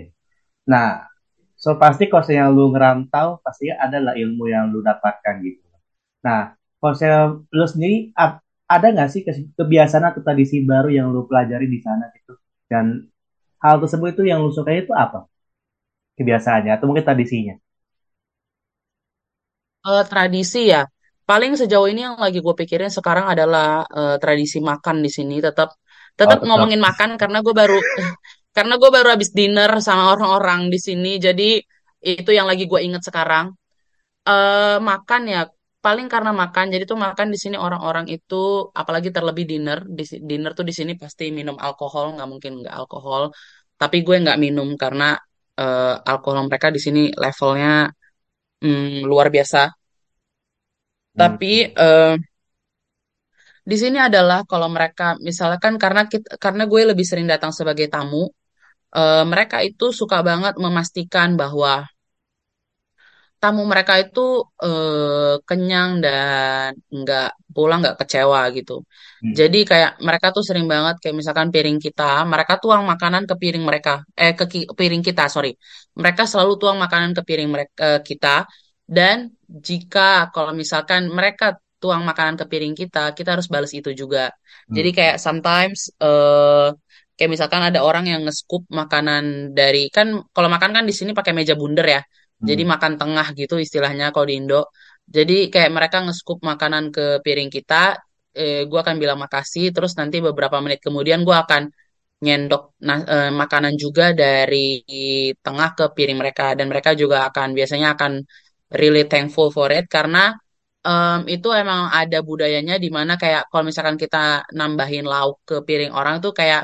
Nah, 0.72 1.06
so 1.56 1.70
pasti 1.82 2.04
kalau 2.12 2.26
yang 2.30 2.50
lu 2.56 2.64
ngerantau, 2.74 3.40
pasti 3.44 3.70
ada 3.72 3.98
lah 4.02 4.14
ilmu 4.18 4.44
yang 4.50 4.70
lu 4.72 4.80
dapatkan 4.84 5.34
gitu. 5.46 5.62
Nah, 6.26 6.54
kalau 6.80 6.94
saya 6.96 7.18
lu 7.52 7.66
sendiri, 7.68 8.12
ada 8.74 8.86
nggak 8.94 9.10
sih 9.12 9.22
kebiasaan 9.58 10.04
atau 10.12 10.22
tradisi 10.26 10.64
baru 10.64 10.88
yang 10.92 11.08
lu 11.14 11.26
pelajari 11.28 11.66
di 11.70 11.80
sana 11.82 12.10
gitu? 12.16 12.34
Dan 12.70 13.06
hal 13.64 13.76
tersebut 13.82 14.14
itu 14.16 14.22
yang 14.30 14.40
lu 14.44 14.50
sukai 14.54 14.84
itu 14.86 14.92
apa? 14.96 15.28
Kebiasaannya 16.18 16.72
atau 16.76 16.86
mungkin 16.88 17.04
tradisinya? 17.08 17.54
Eh, 19.90 20.02
tradisi 20.10 20.58
ya, 20.72 20.80
paling 21.32 21.52
sejauh 21.60 21.88
ini 21.92 22.00
yang 22.06 22.16
lagi 22.24 22.38
gue 22.46 22.54
pikirin 22.60 22.92
sekarang 22.98 23.26
adalah 23.32 23.66
eh, 23.98 24.16
tradisi 24.22 24.58
makan 24.70 24.96
di 25.04 25.10
sini. 25.16 25.34
Tetap 25.46 25.68
Oh, 26.24 26.36
tetap 26.36 26.40
tetap. 26.42 26.48
ngomongin 26.48 26.80
makan 26.88 27.10
karena 27.20 27.38
gue 27.46 27.54
baru 27.60 27.78
karena 28.56 28.74
gue 28.82 28.90
baru 28.96 29.08
habis 29.14 29.30
dinner 29.38 29.70
sama 29.86 30.04
orang-orang 30.14 30.60
di 30.74 30.78
sini. 30.88 31.10
Jadi 31.26 31.44
itu 32.04 32.30
yang 32.38 32.46
lagi 32.50 32.64
gue 32.72 32.80
inget 32.86 33.02
sekarang. 33.08 33.46
Eh 34.28 34.78
makan 34.90 35.22
ya. 35.34 35.42
paling 35.86 36.08
karena 36.14 36.30
makan. 36.42 36.66
Jadi 36.74 36.84
tuh 36.90 36.98
makan 37.06 37.28
di 37.34 37.38
sini 37.42 37.56
orang-orang 37.66 38.06
itu 38.14 38.34
apalagi 38.80 39.08
terlebih 39.16 39.44
dinner. 39.50 39.78
Di 39.98 40.04
dinner 40.30 40.52
tuh 40.58 40.66
di 40.70 40.74
sini 40.78 40.92
pasti 41.02 41.24
minum 41.38 41.56
alkohol, 41.66 42.06
nggak 42.18 42.28
mungkin 42.32 42.52
nggak 42.62 42.74
alkohol. 42.80 43.22
Tapi 43.80 43.96
gue 44.06 44.16
nggak 44.24 44.38
minum 44.44 44.68
karena 44.82 45.04
eh, 45.60 45.94
alkohol 46.12 46.40
mereka 46.48 46.68
di 46.76 46.80
sini 46.86 47.00
levelnya 47.22 47.90
mm, 48.64 49.06
luar 49.10 49.28
biasa. 49.34 49.60
Hmm. 51.12 51.18
Tapi 51.20 51.52
eh, 51.68 52.14
di 53.62 53.76
sini 53.78 53.98
adalah 54.02 54.42
kalau 54.42 54.66
mereka 54.66 55.14
misalkan 55.22 55.78
karena 55.78 56.02
kita, 56.10 56.34
karena 56.40 56.66
gue 56.66 56.80
lebih 56.90 57.06
sering 57.06 57.26
datang 57.30 57.52
sebagai 57.54 57.86
tamu, 57.86 58.26
eh, 58.96 59.24
mereka 59.32 59.62
itu 59.62 59.92
suka 59.94 60.18
banget 60.24 60.54
memastikan 60.58 61.38
bahwa 61.40 61.86
tamu 63.42 63.62
mereka 63.66 63.98
itu 63.98 64.20
eh, 64.62 65.34
kenyang 65.48 65.90
dan 66.04 66.70
nggak 66.90 67.28
pulang 67.54 67.78
nggak 67.82 67.98
kecewa 68.00 68.40
gitu. 68.56 68.72
Hmm. 69.22 69.34
Jadi 69.38 69.58
kayak 69.70 69.90
mereka 70.06 70.26
tuh 70.34 70.44
sering 70.48 70.66
banget 70.70 70.94
kayak 71.02 71.16
misalkan 71.20 71.48
piring 71.54 71.78
kita, 71.82 72.22
mereka 72.32 72.58
tuang 72.62 72.82
makanan 72.86 73.22
ke 73.30 73.34
piring 73.42 73.64
mereka, 73.68 74.06
eh 74.14 74.32
ke 74.38 74.44
piring 74.78 75.02
kita, 75.02 75.26
sorry. 75.26 75.54
Mereka 75.98 76.22
selalu 76.30 76.52
tuang 76.60 76.78
makanan 76.78 77.10
ke 77.18 77.22
piring 77.26 77.50
mereka 77.54 78.02
kita 78.08 78.46
dan 78.96 79.18
jika 79.68 80.30
kalau 80.34 80.52
misalkan 80.60 81.02
mereka 81.18 81.44
tuang 81.82 82.02
makanan 82.10 82.34
ke 82.40 82.44
piring 82.50 82.74
kita, 82.80 82.98
kita 83.16 83.28
harus 83.34 83.48
balas 83.52 83.72
itu 83.78 83.90
juga. 84.00 84.30
Jadi 84.76 84.88
Hmm. 84.92 84.96
kayak 84.98 85.16
sometimes 85.26 85.80
eh 86.04 86.68
kayak 87.16 87.30
misalkan 87.34 87.62
ada 87.68 87.80
orang 87.88 88.04
yang 88.12 88.20
nge-scoop 88.26 88.62
makanan 88.80 89.52
dari 89.58 89.78
kan 89.96 90.06
kalau 90.34 90.48
makan 90.54 90.70
kan 90.76 90.84
di 90.88 90.94
sini 90.98 91.10
pakai 91.18 91.32
meja 91.38 91.54
bundar 91.60 91.86
ya. 91.96 92.00
Jadi 92.48 92.62
Hmm. 92.64 92.72
makan 92.72 92.92
tengah 93.00 93.26
gitu 93.38 93.54
istilahnya 93.64 94.04
kalau 94.14 94.26
di 94.30 94.34
Indo. 94.40 94.60
Jadi 95.16 95.34
kayak 95.52 95.70
mereka 95.76 95.96
nge-scoop 96.06 96.38
makanan 96.50 96.84
ke 96.94 97.04
piring 97.24 97.50
kita, 97.56 97.98
eh, 98.38 98.64
gue 98.70 98.78
akan 98.84 98.96
bilang 99.02 99.18
makasih, 99.24 99.64
terus 99.74 99.92
nanti 100.00 100.16
beberapa 100.26 100.56
menit 100.64 100.80
kemudian 100.86 101.20
gue 101.26 101.36
akan 101.44 101.62
nyendok 102.24 102.62
nah, 102.86 102.98
eh, 103.14 103.30
makanan 103.42 103.74
juga 103.84 104.04
dari 104.14 104.80
tengah 105.44 105.68
ke 105.78 105.84
piring 105.96 106.18
mereka 106.22 106.44
dan 106.58 106.66
mereka 106.72 106.90
juga 107.02 107.16
akan 107.28 107.48
biasanya 107.58 107.88
akan 107.98 108.12
really 108.80 109.02
thankful 109.12 109.48
for 109.56 109.68
it 109.76 109.84
karena 109.94 110.18
em, 110.86 111.18
itu 111.34 111.48
emang 111.60 111.82
ada 112.00 112.18
budayanya 112.28 112.74
di 112.84 112.88
mana 112.96 113.12
kayak 113.22 113.42
kalau 113.50 113.64
misalkan 113.70 113.96
kita 114.02 114.18
nambahin 114.58 115.04
lauk 115.12 115.36
ke 115.48 115.54
piring 115.66 115.92
orang 115.98 116.16
tuh 116.24 116.32
kayak 116.40 116.62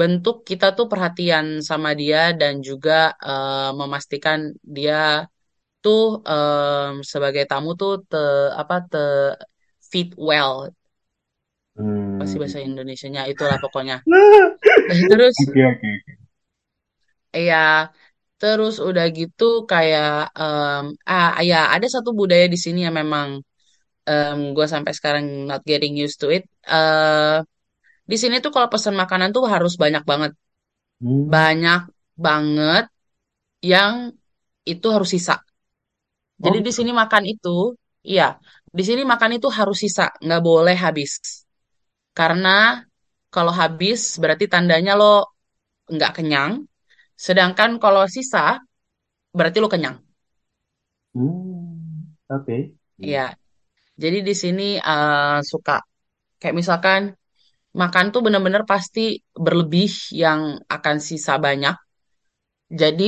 bentuk 0.00 0.36
kita 0.50 0.66
tuh 0.78 0.86
perhatian 0.92 1.46
sama 1.70 1.90
dia 2.00 2.18
dan 2.40 2.54
juga 2.68 2.92
eh, 3.28 3.70
memastikan 3.80 4.38
dia 4.76 4.96
tuh 5.84 6.00
em, 6.30 6.92
sebagai 7.12 7.44
tamu 7.50 7.70
tuh 7.80 7.92
te, 8.10 8.18
apa 8.62 8.74
te 8.90 8.98
fit 9.90 10.08
well 10.28 10.56
pasti 12.18 12.36
Hmm. 12.36 12.42
bahasa 12.42 12.58
Indonesianya 12.68 13.22
itulah 13.32 13.58
pokoknya. 13.64 13.96
Terus 15.08 15.36
Oke, 15.40 15.60
oke, 15.66 15.86
oke. 15.96 16.12
ya 17.32 17.56
terus 18.40 18.74
udah 18.88 19.04
gitu 19.18 19.44
kayak 19.70 20.08
em, 20.40 20.84
ah 21.10 21.30
ya 21.50 21.56
ada 21.74 21.86
satu 21.94 22.10
budaya 22.20 22.46
di 22.54 22.58
sini 22.64 22.78
yang 22.86 22.94
memang 23.00 23.28
gue 24.56 24.66
sampai 24.74 24.92
sekarang 24.98 25.24
not 25.48 25.62
getting 25.70 25.94
used 26.04 26.18
to 26.22 26.26
it. 26.36 26.44
eh 26.72 27.36
di 28.10 28.16
sini 28.22 28.36
tuh 28.44 28.50
kalau 28.54 28.68
pesan 28.74 28.94
makanan 29.02 29.30
tuh 29.36 29.44
harus 29.54 29.74
banyak 29.82 30.02
banget, 30.10 30.32
Hmm. 31.00 31.32
banyak 31.34 31.80
banget 32.26 32.84
yang 33.72 33.94
itu 34.72 34.86
harus 34.94 35.10
sisa. 35.14 35.34
Oh 36.42 36.44
Jadi 36.44 36.58
di 36.66 36.72
sini 36.76 36.90
makan 37.00 37.24
itu, 37.34 37.56
iya, 38.06 38.28
di 38.76 38.82
sini 38.88 39.02
makan 39.12 39.30
itu 39.38 39.48
harus 39.58 39.76
sisa, 39.82 40.06
nggak 40.24 40.42
boleh 40.48 40.76
habis. 40.84 41.10
Karena 42.18 42.82
kalau 43.34 43.52
habis 43.60 43.98
berarti 44.22 44.44
tandanya 44.54 44.92
lo 45.00 45.12
nggak 45.94 46.12
kenyang. 46.16 46.52
Sedangkan 47.26 47.70
kalau 47.82 48.04
sisa 48.14 48.44
berarti 49.36 49.58
lo 49.62 49.68
kenyang. 49.72 49.96
Hmm. 51.14 52.14
Oke. 52.28 52.76
Iya. 53.04 53.20
Jadi 54.02 54.18
di 54.28 54.34
sini 54.42 54.62
eh, 54.90 55.38
suka 55.52 55.72
kayak 56.40 56.56
misalkan 56.60 57.02
makan 57.82 58.06
tuh 58.14 58.20
bener-bener 58.26 58.64
pasti 58.72 59.00
berlebih 59.44 59.90
yang 60.22 60.40
akan 60.76 60.96
sisa 61.08 61.34
banyak. 61.46 61.76
Jadi 62.80 63.04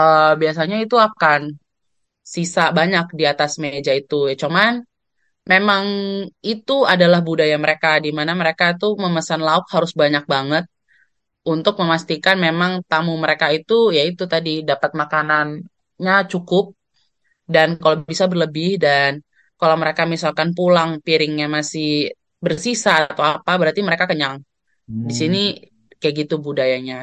eh, 0.00 0.32
biasanya 0.40 0.76
itu 0.84 0.96
akan 1.08 1.40
sisa 2.34 2.64
banyak 2.78 3.06
di 3.18 3.24
atas 3.32 3.52
meja 3.62 3.92
itu. 4.02 4.16
Ya, 4.30 4.36
Cuman 4.44 4.72
memang 5.52 5.84
itu 6.52 6.76
adalah 6.94 7.20
budaya 7.28 7.56
mereka 7.64 7.90
di 8.04 8.10
mana 8.18 8.32
mereka 8.42 8.66
tuh 8.82 8.92
memesan 9.04 9.40
lauk 9.48 9.66
harus 9.74 9.92
banyak 10.02 10.24
banget 10.34 10.64
untuk 11.52 11.74
memastikan 11.82 12.36
memang 12.46 12.72
tamu 12.90 13.12
mereka 13.24 13.46
itu 13.58 13.74
yaitu 13.96 14.24
tadi 14.32 14.50
dapat 14.70 14.90
makanannya 15.00 16.14
cukup 16.32 16.64
dan 17.54 17.68
kalau 17.82 17.96
bisa 18.10 18.24
berlebih 18.32 18.70
dan 18.84 19.12
kalau 19.60 19.76
mereka 19.82 20.02
misalkan 20.14 20.48
pulang 20.58 20.90
piringnya 21.06 21.46
masih 21.56 22.12
bersisa 22.44 22.90
atau 23.10 23.24
apa 23.34 23.52
berarti 23.60 23.80
mereka 23.88 24.04
kenyang. 24.10 24.36
Di 25.08 25.14
sini 25.20 25.38
Hmm. 25.38 25.58
kayak 26.00 26.14
gitu 26.26 26.34
budayanya. 26.46 26.96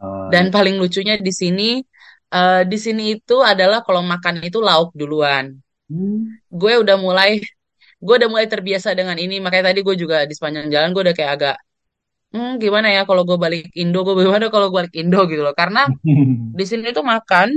Oh 0.00 0.32
Dan 0.32 0.44
paling 0.54 0.76
lucunya 0.82 1.14
di 1.20 1.32
sini 1.40 1.68
eh, 2.34 2.62
di 2.70 2.78
sini 2.84 3.02
itu 3.18 3.36
adalah 3.52 3.78
kalau 3.86 4.02
makan 4.12 4.36
itu 4.48 4.58
lauk 4.68 4.90
duluan. 5.00 5.46
Hmm. 5.88 6.38
Gue 6.60 6.72
udah 6.82 6.96
mulai 7.00 7.30
gue 8.04 8.14
udah 8.20 8.30
mulai 8.32 8.48
terbiasa 8.52 8.90
dengan 8.98 9.16
ini 9.18 9.36
makanya 9.44 9.70
tadi 9.74 9.80
gue 9.86 9.96
juga 10.02 10.16
di 10.28 10.34
sepanjang 10.38 10.66
jalan 10.74 10.90
gue 10.94 11.02
udah 11.06 11.16
kayak 11.18 11.32
agak 11.38 11.56
hmm, 12.32 12.50
gimana 12.62 12.88
ya 12.96 13.02
kalau 13.08 13.22
gue 13.28 13.38
balik 13.44 13.64
Indo 13.80 13.98
gue 14.06 14.14
gimana 14.24 14.44
kalau 14.54 14.66
gue 14.70 14.78
balik 14.80 14.94
Indo 15.00 15.18
gitu 15.30 15.42
loh 15.46 15.54
karena 15.60 15.80
di 16.58 16.64
sini 16.70 16.90
tuh 16.96 17.04
makan 17.06 17.48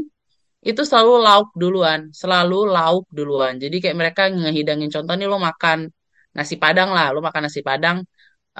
itu 0.62 0.82
selalu 0.90 1.12
lauk 1.26 1.50
duluan, 1.58 2.02
selalu 2.14 2.70
lauk 2.70 3.06
duluan. 3.18 3.54
Jadi 3.64 3.76
kayak 3.82 3.98
mereka 4.02 4.22
ngehidangin 4.30 4.90
contoh 4.94 5.14
nih 5.18 5.28
lo 5.32 5.38
makan 5.42 5.90
nasi 6.38 6.56
Padang 6.62 6.90
lah, 6.96 7.10
lo 7.14 7.20
makan 7.28 7.42
nasi 7.50 7.62
Padang 7.66 7.98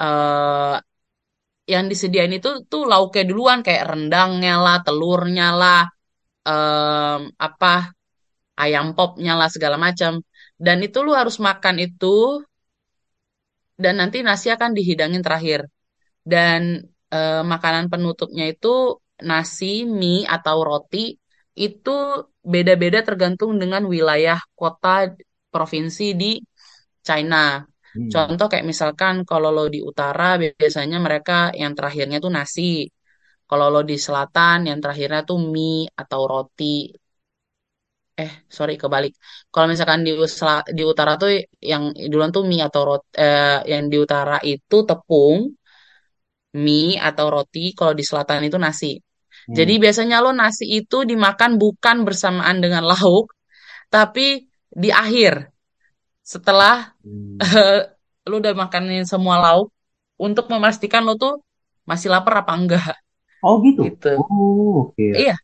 eh 0.02 0.76
yang 1.72 1.84
disediain 1.90 2.32
itu 2.38 2.48
tuh 2.70 2.82
lauknya 2.90 3.22
duluan 3.30 3.58
kayak 3.66 3.84
rendangnya 3.90 4.52
lah, 4.64 4.76
telurnya 4.86 5.46
lah, 5.60 5.80
em, 6.48 7.20
apa 7.46 7.94
ayam 8.62 8.86
popnya 8.96 9.32
lah 9.40 9.48
segala 9.54 9.76
macam. 9.86 10.12
Dan 10.66 10.78
itu 10.86 10.98
lo 11.06 11.12
harus 11.20 11.36
makan 11.48 11.76
itu 11.86 12.06
dan 13.82 13.94
nanti 14.00 14.18
nasi 14.28 14.48
akan 14.56 14.70
dihidangin 14.78 15.22
terakhir. 15.26 15.60
Dan 16.22 16.60
eh, 17.12 17.42
makanan 17.52 17.90
penutupnya 17.92 18.44
itu 18.52 18.98
nasi, 19.22 19.82
mie 19.86 20.26
atau 20.26 20.56
roti 20.62 21.14
itu 21.52 21.90
beda-beda 22.42 23.04
tergantung 23.04 23.60
dengan 23.60 23.82
wilayah 23.84 24.38
kota 24.56 25.12
provinsi 25.52 26.16
di 26.16 26.40
China. 27.06 27.60
Hmm. 27.92 28.08
Contoh 28.08 28.46
kayak 28.48 28.64
misalkan 28.64 29.14
kalau 29.28 29.52
lo 29.52 29.68
di 29.68 29.84
utara 29.84 30.40
biasanya 30.40 30.96
mereka 30.96 31.52
yang 31.52 31.72
terakhirnya 31.76 32.18
tuh 32.24 32.32
nasi. 32.32 32.88
Kalau 33.48 33.66
lo 33.68 33.80
di 33.84 33.96
selatan 34.00 34.64
yang 34.68 34.78
terakhirnya 34.80 35.20
tuh 35.28 35.38
mie 35.54 35.84
atau 35.92 36.20
roti. 36.24 36.88
Eh, 38.22 38.32
sorry 38.56 38.74
kebalik. 38.82 39.12
Kalau 39.52 39.66
misalkan 39.72 40.00
di 40.06 40.12
usla- 40.24 40.64
di 40.76 40.82
utara 40.92 41.12
tuh 41.20 41.30
yang 41.70 41.82
duluan 42.10 42.30
tuh 42.36 42.44
mie 42.50 42.62
atau 42.68 42.82
roti, 42.88 43.06
eh, 43.20 43.60
yang 43.72 43.82
di 43.92 43.96
utara 44.04 44.36
itu 44.52 44.76
tepung, 44.88 45.38
mie 46.56 47.00
atau 47.00 47.26
roti, 47.32 47.72
kalau 47.78 47.92
di 47.96 48.04
selatan 48.04 48.44
itu 48.48 48.58
nasi. 48.60 48.98
Jadi 49.48 49.72
Hmm. 49.76 49.82
biasanya 49.84 50.16
lo 50.24 50.30
nasi 50.32 50.64
itu 50.80 51.02
dimakan 51.08 51.58
bukan 51.58 51.96
bersamaan 52.06 52.58
dengan 52.64 52.84
lauk, 52.86 53.32
tapi 53.92 54.46
di 54.72 54.90
akhir 54.92 55.50
setelah 56.22 56.94
Hmm. 57.04 57.38
lo 58.30 58.34
udah 58.38 58.54
makanin 58.54 59.04
semua 59.08 59.36
lauk 59.42 59.68
untuk 60.20 60.46
memastikan 60.52 61.02
lo 61.02 61.18
tuh 61.18 61.42
masih 61.90 62.08
lapar 62.14 62.46
apa 62.46 62.52
enggak 62.54 62.94
Oh 63.42 63.58
gitu. 63.66 63.82
gitu. 63.90 64.08
Oh 64.22 64.86
oke. 64.94 65.02
Iya, 65.18 65.34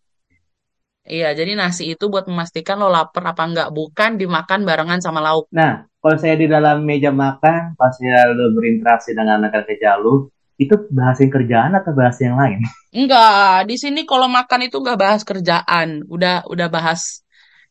iya. 1.14 1.28
Jadi 1.38 1.52
nasi 1.60 1.82
itu 1.92 2.04
buat 2.12 2.24
memastikan 2.30 2.76
lo 2.80 2.88
lapar 2.96 3.22
apa 3.32 3.42
enggak, 3.48 3.68
bukan 3.74 4.10
dimakan 4.20 4.60
barengan 4.68 5.00
sama 5.02 5.20
lauk. 5.26 5.46
Nah, 5.58 5.88
kalau 6.00 6.16
saya 6.22 6.36
di 6.36 6.46
dalam 6.54 6.84
meja 6.84 7.10
makan, 7.10 7.74
pas 7.78 7.92
saya 7.96 8.30
lu 8.36 8.52
berinteraksi 8.56 9.10
dengan 9.16 9.40
anak 9.42 9.64
kerja 9.66 9.96
lu, 9.98 10.28
itu 10.62 10.74
bahas 10.98 11.16
yang 11.22 11.32
kerjaan 11.36 11.72
atau 11.78 11.92
bahas 11.98 12.16
yang 12.24 12.36
lain? 12.40 12.60
Enggak, 12.96 13.68
di 13.68 13.74
sini 13.82 14.00
kalau 14.10 14.26
makan 14.36 14.60
itu 14.66 14.76
enggak 14.80 14.98
bahas 15.04 15.22
kerjaan, 15.30 15.88
udah 16.14 16.32
udah 16.52 16.66
bahas 16.74 17.00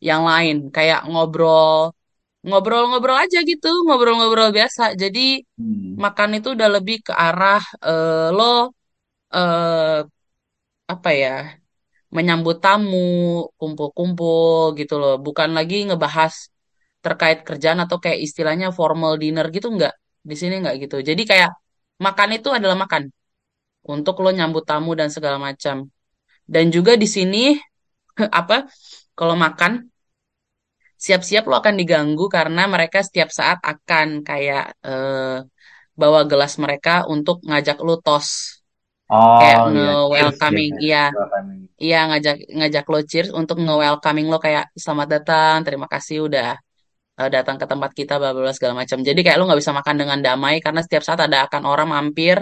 yang 0.07 0.21
lain, 0.29 0.55
kayak 0.75 0.99
ngobrol, 1.09 1.89
ngobrol-ngobrol 2.47 3.17
aja 3.23 3.39
gitu, 3.51 3.67
ngobrol-ngobrol 3.85 4.49
biasa. 4.57 4.83
Jadi 5.03 5.19
Hmm. 5.57 5.97
makan 6.03 6.29
itu 6.37 6.47
udah 6.57 6.69
lebih 6.77 6.97
ke 7.07 7.13
arah 7.25 7.61
eh, 7.87 8.27
lo 8.37 8.43
eh, 9.35 9.99
apa 10.93 11.09
ya, 11.21 11.29
menyambut 12.15 12.57
tamu, 12.63 12.97
kumpul-kumpul 13.59 14.75
gitu 14.79 14.93
loh, 15.01 15.13
bukan 15.25 15.49
lagi 15.57 15.75
ngebahas 15.87 16.33
terkait 17.05 17.39
kerjaan 17.47 17.79
atau 17.85 17.97
kayak 18.03 18.19
istilahnya 18.27 18.67
formal 18.79 19.13
dinner 19.21 19.45
gitu 19.55 19.67
nggak. 19.75 19.93
Di 20.29 20.35
sini 20.41 20.53
nggak 20.63 20.75
gitu. 20.83 20.95
Jadi 21.09 21.21
kayak 21.31 21.49
makan 22.05 22.29
itu 22.37 22.49
adalah 22.57 22.77
makan 22.83 23.03
untuk 23.93 24.15
lo 24.23 24.29
nyambut 24.37 24.63
tamu 24.69 24.91
dan 24.99 25.09
segala 25.15 25.37
macam. 25.47 25.77
Dan 26.53 26.65
juga 26.75 26.93
di 26.99 27.07
sini 27.09 27.55
apa 28.41 28.67
kalau 29.17 29.35
makan 29.39 29.73
siap-siap 31.05 31.43
lo 31.49 31.55
akan 31.61 31.75
diganggu 31.81 32.25
karena 32.37 32.61
mereka 32.73 32.97
setiap 33.07 33.29
saat 33.37 33.57
akan 33.71 34.07
kayak 34.27 34.63
eh, 34.87 35.37
bawa 36.01 36.21
gelas 36.31 36.53
mereka 36.63 36.91
untuk 37.13 37.37
ngajak 37.47 37.77
lo 37.87 37.95
tos 38.05 38.29
kayak 39.37 39.59
Oh 39.59 39.69
iya, 39.77 39.91
cheers 40.05 40.39
nge-welcoming 40.45 40.71
iya 40.83 40.97
Welcoming. 41.15 41.61
iya 41.83 41.97
ngajak 42.09 42.35
ngajak 42.57 42.85
lo 42.93 42.99
cheers 43.09 43.29
untuk 43.39 43.57
nge-welcoming 43.63 44.27
lo 44.31 44.37
kayak 44.45 44.65
selamat 44.83 45.07
datang 45.15 45.55
terima 45.67 45.87
kasih 45.93 46.17
udah 46.27 46.47
eh, 47.19 47.29
datang 47.35 47.55
ke 47.61 47.65
tempat 47.71 47.91
kita 47.99 48.13
bla 48.21 48.31
bla 48.35 48.53
segala 48.57 48.73
macam 48.81 48.97
jadi 49.07 49.19
kayak 49.25 49.37
lo 49.39 49.43
nggak 49.49 49.59
bisa 49.61 49.73
makan 49.79 49.95
dengan 50.01 50.19
damai 50.25 50.55
karena 50.65 50.81
setiap 50.85 51.03
saat 51.07 51.19
ada 51.25 51.37
akan 51.47 51.63
orang 51.71 51.87
mampir 51.93 52.37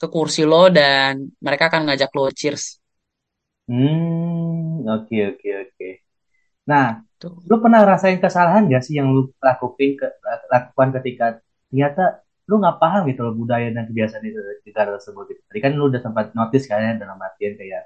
ke 0.00 0.06
kursi 0.14 0.42
lo 0.48 0.68
dan 0.72 1.12
mereka 1.44 1.64
akan 1.70 1.80
ngajak 1.88 2.10
lo 2.16 2.24
cheers 2.32 2.64
Hmm, 3.70 4.82
oke 4.94 5.16
oke 5.30 5.48
oke. 5.62 5.88
Nah, 6.70 6.84
tuh 7.20 7.32
lu 7.50 7.56
pernah 7.64 7.80
rasain 7.90 8.18
kesalahan 8.24 8.62
gak 8.72 8.82
sih 8.86 8.94
yang 9.00 9.08
lu 9.16 9.22
lakuin 9.46 9.90
ke, 10.00 10.06
lakukan 10.54 10.88
ketika 11.00 11.26
ternyata 11.70 12.02
lu 12.48 12.54
nggak 12.62 12.78
paham 12.82 13.02
gitu 13.10 13.20
loh 13.26 13.34
budaya 13.42 13.68
dan 13.76 13.84
kebiasaan 13.90 14.24
itu 14.28 14.38
di 14.64 14.70
negara 14.70 14.90
tersebut 14.98 15.24
gitu. 15.30 15.40
Tadi 15.48 15.60
kan 15.64 15.72
lu 15.78 15.84
udah 15.90 16.00
sempat 16.06 16.26
notice 16.38 16.66
kan 16.70 16.78
ya 16.86 16.92
dalam 17.02 17.18
artian 17.26 17.54
kayak 17.60 17.82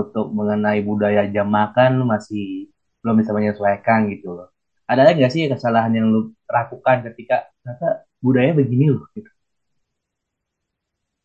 untuk 0.00 0.26
mengenai 0.38 0.80
budaya 0.90 1.22
jam 1.34 1.48
makan 1.58 1.90
lu 2.00 2.04
masih 2.14 2.70
belum 3.02 3.16
bisa 3.22 3.32
menyesuaikan 3.38 4.00
gitu 4.12 4.28
loh. 4.38 4.48
Ada 4.90 5.02
lagi 5.06 5.16
gak 5.24 5.32
sih 5.34 5.42
kesalahan 5.52 5.92
yang 5.98 6.06
lu 6.14 6.20
lakukan 6.56 6.96
ketika 7.06 7.36
ternyata 7.62 7.88
budaya 8.24 8.50
begini 8.58 8.86
loh 8.94 9.06
gitu. 9.14 9.30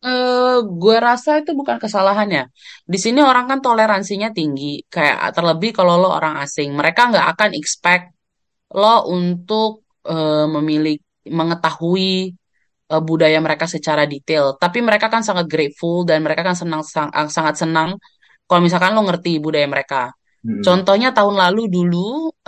Eh, 0.06 0.56
gue 0.82 0.96
rasa 1.08 1.30
itu 1.42 1.50
bukan 1.60 1.76
kesalahannya. 1.82 2.42
Di 2.92 2.98
sini 3.04 3.18
orang 3.30 3.44
kan 3.50 3.58
toleransinya 3.66 4.28
tinggi, 4.38 4.86
kayak 4.94 5.34
terlebih 5.36 5.70
kalau 5.78 5.98
lo 6.02 6.08
orang 6.18 6.34
asing, 6.44 6.68
mereka 6.78 7.00
nggak 7.10 7.26
akan 7.34 7.50
expect 7.58 8.04
lo 8.78 9.08
untuk 9.16 9.70
eh, 10.06 10.46
memiliki 10.56 11.02
mengetahui 11.38 12.10
eh, 12.92 13.02
budaya 13.08 13.38
mereka 13.46 13.66
secara 13.74 14.02
detail. 14.12 14.44
Tapi 14.62 14.78
mereka 14.88 15.06
kan 15.14 15.22
sangat 15.28 15.46
grateful 15.52 16.06
dan 16.08 16.18
mereka 16.26 16.42
kan 16.48 16.56
senang 16.62 16.82
sang- 16.86 17.14
sangat 17.36 17.54
senang 17.62 17.88
kalau 18.46 18.60
misalkan 18.66 18.92
lo 18.96 19.02
ngerti 19.08 19.30
budaya 19.44 19.66
mereka. 19.74 20.14
Mm-mm. 20.46 20.62
Contohnya 20.66 21.08
tahun 21.16 21.36
lalu 21.42 21.60
dulu, 21.76 21.96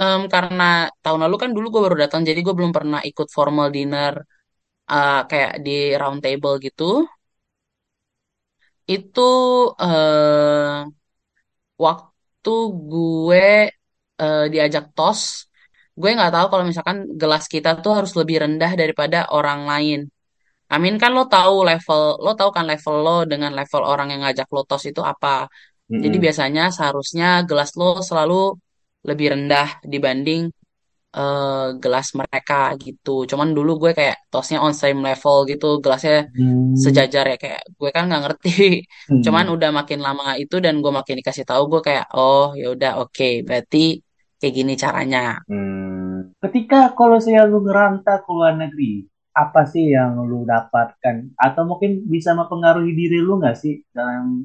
em, 0.03 0.21
karena 0.35 0.65
tahun 1.05 1.21
lalu 1.25 1.37
kan 1.43 1.51
dulu 1.57 1.67
gue 1.73 1.83
baru 1.87 1.97
datang, 2.05 2.23
jadi 2.29 2.41
gue 2.47 2.55
belum 2.59 2.73
pernah 2.77 3.01
ikut 3.11 3.29
formal 3.37 3.69
dinner 3.77 4.15
eh, 4.93 5.21
kayak 5.31 5.53
di 5.67 5.71
round 6.01 6.21
table 6.25 6.55
gitu. 6.67 6.85
Itu 8.95 9.21
eh, 9.81 10.79
waktu 11.85 12.51
gue 12.91 13.47
eh, 14.23 14.41
diajak 14.53 14.85
tos, 14.97 15.21
gue 16.01 16.09
nggak 16.17 16.33
tahu 16.35 16.47
kalau 16.53 16.65
misalkan 16.71 16.99
gelas 17.21 17.45
kita 17.55 17.69
tuh 17.85 17.93
harus 17.99 18.13
lebih 18.21 18.37
rendah 18.45 18.73
daripada 18.81 19.19
orang 19.37 19.61
lain. 19.71 20.01
Amin 20.75 20.95
kan 21.03 21.11
lo 21.17 21.23
tahu 21.35 21.55
level, 21.71 22.03
lo 22.25 22.31
tahu 22.41 22.51
kan 22.57 22.65
level 22.71 22.95
lo 23.07 23.13
dengan 23.33 23.53
level 23.59 23.83
orang 23.93 24.09
yang 24.13 24.21
ngajak 24.25 24.49
lo 24.57 24.63
tos 24.71 24.85
itu 24.91 25.03
apa. 25.13 25.29
Jadi 26.03 26.17
Mm-mm. 26.17 26.25
biasanya 26.25 26.63
seharusnya 26.77 27.27
gelas 27.49 27.71
lo 27.81 27.87
selalu 28.09 28.35
lebih 29.09 29.27
rendah 29.35 29.67
dibanding 29.93 30.43
eh, 31.17 31.67
gelas 31.83 32.09
mereka 32.21 32.55
gitu. 32.85 33.11
Cuman 33.31 33.49
dulu 33.57 33.71
gue 33.83 33.93
kayak 33.99 34.17
tosnya 34.33 34.59
on 34.67 34.75
same 34.83 35.01
level 35.09 35.37
gitu, 35.51 35.67
gelasnya 35.85 36.15
Hmm. 36.37 36.85
sejajar 36.85 37.25
ya 37.33 37.37
kayak 37.43 37.63
gue 37.81 37.89
kan 37.97 38.03
nggak 38.09 38.23
ngerti. 38.25 38.51
Cuman 39.25 39.45
Hmm. 39.45 39.55
udah 39.55 39.71
makin 39.79 40.01
lama 40.07 40.25
itu 40.43 40.57
dan 40.65 40.75
gue 40.83 40.93
makin 40.99 41.15
dikasih 41.21 41.45
tahu 41.51 41.63
gue 41.73 41.81
kayak 41.89 42.05
oh 42.17 42.45
ya 42.61 42.67
udah 42.75 42.91
oke 43.03 43.25
berarti 43.49 43.79
kayak 44.41 44.55
gini 44.59 44.73
caranya. 44.85 45.19
Hmm. 45.49 46.37
Ketika 46.45 46.93
kalau 46.99 47.19
saya 47.25 47.49
lu 47.49 47.65
ngerantau 47.65 48.19
ke 48.25 48.31
luar 48.37 48.55
negeri, 48.61 49.09
apa 49.33 49.65
sih 49.73 49.85
yang 49.97 50.21
lu 50.29 50.45
dapatkan? 50.45 51.17
Atau 51.41 51.63
mungkin 51.71 52.05
bisa 52.15 52.37
mempengaruhi 52.37 52.93
diri 52.93 53.19
lu 53.25 53.41
nggak 53.41 53.57
sih 53.57 53.81
dalam 53.97 54.45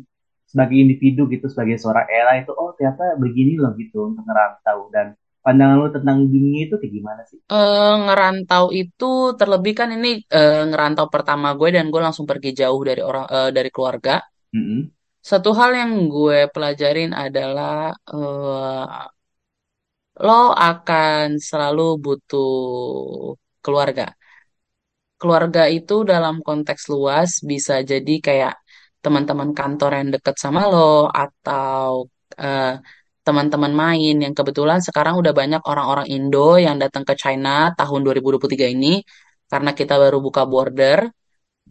sebagai 0.54 0.78
individu 0.78 1.26
gitu, 1.34 1.50
sebagai 1.50 1.82
seorang 1.82 2.06
era 2.14 2.38
itu, 2.38 2.54
oh 2.54 2.78
ternyata 2.78 3.18
begini 3.18 3.58
loh 3.58 3.74
gitu 3.74 4.14
untuk 4.14 4.22
ngerantau 4.30 4.94
dan 4.94 5.18
pandangan 5.44 5.76
lu 5.82 5.90
tentang 5.92 6.18
dunia 6.30 6.60
itu 6.70 6.76
kayak 6.80 6.94
gimana 6.94 7.22
sih? 7.26 7.42
Eh, 7.50 7.94
ngerantau 8.06 8.66
itu 8.72 9.36
terlebih 9.36 9.74
kan 9.74 9.90
ini 9.98 10.22
eh, 10.30 10.64
ngerantau 10.70 11.10
pertama 11.10 11.58
gue 11.58 11.70
dan 11.76 11.90
gue 11.90 12.02
langsung 12.06 12.30
pergi 12.30 12.54
jauh 12.54 12.82
dari 12.86 13.02
orang 13.02 13.26
eh, 13.28 13.50
dari 13.50 13.70
keluarga. 13.74 14.22
Mm-mm. 14.54 14.94
Satu 15.20 15.52
hal 15.58 15.72
yang 15.76 15.92
gue 16.14 16.48
pelajarin 16.54 17.12
adalah 17.12 17.92
eh, 18.14 18.86
lo 20.24 20.54
akan 20.54 21.42
selalu 21.50 21.88
butuh 22.04 22.54
keluarga. 23.66 24.14
Keluarga 25.20 25.72
itu 25.72 26.04
dalam 26.04 26.44
konteks 26.44 26.92
luas 26.92 27.40
bisa 27.50 27.80
jadi 27.92 28.16
kayak 28.20 28.54
teman-teman 29.04 29.50
kantor 29.60 29.92
yang 30.00 30.10
deket 30.16 30.36
sama 30.44 30.62
lo 30.72 31.12
atau 31.24 32.08
eh, 32.40 32.74
teman-teman 33.26 33.74
main 33.84 34.16
yang 34.24 34.34
kebetulan 34.40 34.80
sekarang 34.88 35.16
udah 35.22 35.34
banyak 35.42 35.62
orang-orang 35.72 36.08
Indo 36.16 36.60
yang 36.66 36.76
datang 36.84 37.04
ke 37.10 37.14
China 37.22 37.50
tahun 37.80 38.00
2023 38.06 38.68
ini 38.76 39.00
karena 39.52 39.72
kita 39.80 39.94
baru 40.04 40.18
buka 40.28 40.44
border. 40.52 41.00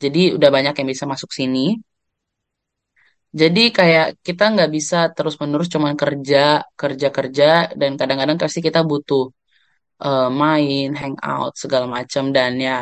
Jadi 0.03 0.21
udah 0.37 0.51
banyak 0.57 0.75
yang 0.79 0.89
bisa 0.93 1.05
masuk 1.13 1.31
sini. 1.39 1.77
Jadi 3.41 3.61
kayak 3.79 4.07
kita 4.27 4.43
nggak 4.53 4.71
bisa 4.77 4.97
terus-menerus 5.17 5.69
cuman 5.75 5.95
kerja, 6.03 6.39
kerja, 6.81 7.09
kerja, 7.17 7.45
dan 7.81 7.91
kadang-kadang 8.01 8.37
pasti 8.43 8.61
kita 8.69 8.81
butuh 8.91 9.23
eh, 10.05 10.29
main, 10.43 10.89
hangout, 11.01 11.53
segala 11.63 11.87
macam. 11.97 12.25
Dan 12.37 12.51
ya 12.67 12.73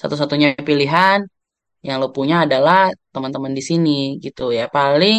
satu-satunya 0.00 0.48
pilihan 0.68 1.18
yang 1.86 1.96
lo 2.02 2.08
punya 2.16 2.36
adalah 2.46 2.78
teman-teman 3.14 3.52
di 3.58 3.62
sini 3.70 3.90
gitu 4.24 4.42
ya. 4.58 4.64
Paling 4.76 5.18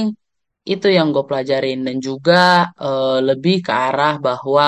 itu 0.74 0.88
yang 0.98 1.08
gue 1.16 1.24
pelajarin 1.30 1.80
dan 1.88 1.98
juga 2.08 2.34
eh, 2.84 3.18
lebih 3.30 3.56
ke 3.66 3.72
arah 3.88 4.14
bahwa 4.28 4.64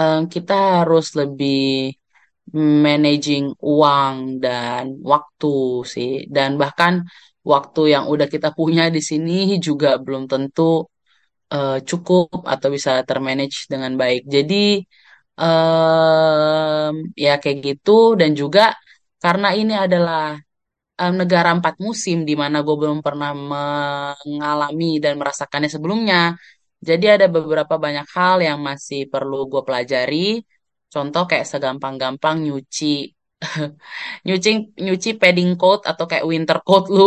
eh, 0.00 0.20
kita 0.34 0.54
harus 0.82 1.06
lebih 1.20 1.92
managing 2.84 3.44
uang 3.72 4.16
dan 4.44 4.84
waktu 5.12 5.54
sih. 5.94 6.10
Dan 6.34 6.50
bahkan 6.62 6.94
waktu 7.52 7.80
yang 7.94 8.04
udah 8.12 8.26
kita 8.34 8.48
punya 8.58 8.82
di 8.96 9.00
sini 9.10 9.32
juga 9.66 9.88
belum 10.04 10.24
tentu 10.32 10.62
eh, 11.54 11.78
cukup 11.88 12.26
atau 12.52 12.68
bisa 12.76 12.90
termanage 13.08 13.58
dengan 13.72 13.92
baik. 14.02 14.22
Jadi 14.34 14.54
em, 15.40 16.94
ya 17.24 17.30
kayak 17.42 17.58
gitu 17.66 17.90
dan 18.20 18.30
juga 18.40 18.62
karena 19.24 19.48
ini 19.60 19.74
adalah 19.86 20.36
em, 21.02 21.14
negara 21.20 21.48
empat 21.56 21.74
musim 21.86 22.16
di 22.28 22.34
mana 22.42 22.56
gue 22.66 22.76
belum 22.80 22.98
pernah 23.06 23.30
mengalami 23.52 24.86
dan 25.04 25.14
merasakannya 25.20 25.70
sebelumnya. 25.74 26.18
Jadi 26.88 27.04
ada 27.14 27.26
beberapa 27.36 27.74
banyak 27.84 28.06
hal 28.16 28.36
yang 28.48 28.58
masih 28.68 29.00
perlu 29.12 29.36
gue 29.52 29.62
pelajari. 29.66 30.42
Contoh 30.92 31.22
kayak 31.30 31.46
segampang-gampang 31.52 32.36
nyuci 32.44 32.86
nyuci 34.26 34.50
nyuci 34.86 35.10
padding 35.20 35.50
coat 35.60 35.80
atau 35.90 36.04
kayak 36.10 36.26
winter 36.30 36.58
coat 36.66 36.84
lu 36.96 37.02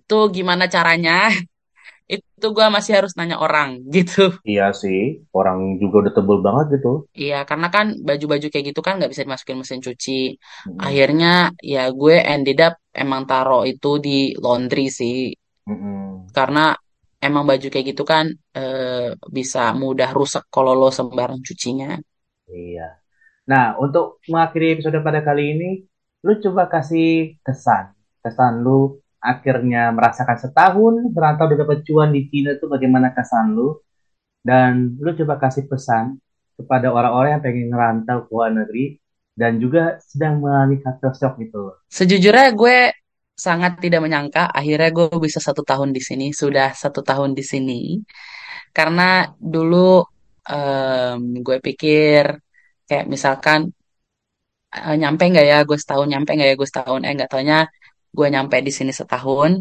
itu 0.00 0.14
gimana 0.36 0.64
caranya? 0.74 1.12
Itu 2.12 2.46
gue 2.52 2.66
masih 2.68 2.92
harus 3.00 3.12
nanya 3.16 3.40
orang 3.40 3.80
gitu. 3.96 4.36
Iya 4.44 4.76
sih, 4.76 5.24
orang 5.32 5.80
juga 5.80 5.94
udah 6.06 6.12
tebel 6.12 6.38
banget 6.44 6.66
gitu. 6.76 7.08
Iya, 7.16 7.48
karena 7.48 7.68
kan 7.72 7.86
baju-baju 8.04 8.46
kayak 8.52 8.64
gitu 8.70 8.80
kan 8.84 9.00
nggak 9.00 9.10
bisa 9.12 9.24
dimasukin 9.24 9.56
mesin 9.60 9.80
cuci. 9.80 10.36
Mm-mm. 10.68 10.78
Akhirnya 10.86 11.32
ya 11.64 11.88
gue 11.88 12.16
ended 12.20 12.58
up 12.60 12.74
emang 12.92 13.22
taro 13.24 13.64
itu 13.64 13.96
di 13.96 14.36
laundry 14.36 14.92
sih. 14.92 15.32
Mm-mm. 15.64 16.28
Karena 16.36 16.76
emang 17.22 17.44
baju 17.46 17.66
kayak 17.72 17.86
gitu 17.94 18.02
kan 18.02 18.28
eh, 18.58 19.14
bisa 19.30 19.72
mudah 19.72 20.10
rusak 20.12 20.44
kalau 20.52 20.72
lo 20.76 20.90
sembarang 20.92 21.40
cucinya. 21.40 21.96
Iya. 22.50 22.98
Nah, 23.50 23.74
untuk 23.78 24.22
mengakhiri 24.30 24.78
episode 24.78 24.98
pada 25.02 25.20
kali 25.26 25.42
ini, 25.54 25.70
lu 26.22 26.32
coba 26.44 26.70
kasih 26.70 27.38
kesan. 27.42 27.94
Kesan 28.22 28.62
lu 28.62 29.01
akhirnya 29.22 29.94
merasakan 29.94 30.36
setahun 30.36 30.94
merantau 31.14 31.46
dan 31.46 31.58
dapat 31.62 31.78
cuan 31.86 32.10
di 32.10 32.26
Cina 32.26 32.58
itu 32.58 32.66
bagaimana 32.66 33.14
kesan 33.14 33.54
lu? 33.54 33.78
Dan 34.42 34.98
lu 34.98 35.14
coba 35.14 35.38
kasih 35.38 35.70
pesan 35.70 36.18
kepada 36.58 36.90
orang-orang 36.90 37.38
yang 37.38 37.42
pengen 37.46 37.66
ngerantau 37.70 38.26
ke 38.26 38.30
luar 38.34 38.50
negeri 38.50 38.98
dan 39.38 39.62
juga 39.62 40.02
sedang 40.02 40.42
mengalami 40.42 40.82
culture 40.82 41.14
shock 41.14 41.34
gitu. 41.38 41.78
Sejujurnya 41.86 42.50
gue 42.52 42.78
sangat 43.32 43.78
tidak 43.78 44.02
menyangka 44.02 44.50
akhirnya 44.50 44.90
gue 44.90 45.06
bisa 45.22 45.38
satu 45.38 45.62
tahun 45.62 45.94
di 45.94 46.02
sini. 46.02 46.34
Sudah 46.34 46.74
satu 46.74 47.06
tahun 47.06 47.38
di 47.38 47.44
sini. 47.46 47.80
Karena 48.74 49.30
dulu 49.38 50.02
em, 50.50 51.38
gue 51.40 51.56
pikir 51.62 52.42
Kayak 52.92 53.06
misalkan 53.08 53.60
eh, 54.76 54.96
nyampe 55.00 55.22
nggak 55.32 55.46
ya 55.48 55.58
gue 55.68 55.78
setahun, 55.80 56.06
nyampe 56.12 56.30
nggak 56.36 56.48
ya 56.52 56.56
gue 56.60 56.68
setahun, 56.68 57.00
eh 57.08 57.12
nggak 57.16 57.30
taunya 57.32 57.58
gue 58.16 58.26
nyampe 58.34 58.56
di 58.66 58.72
sini 58.78 58.92
setahun, 59.00 59.52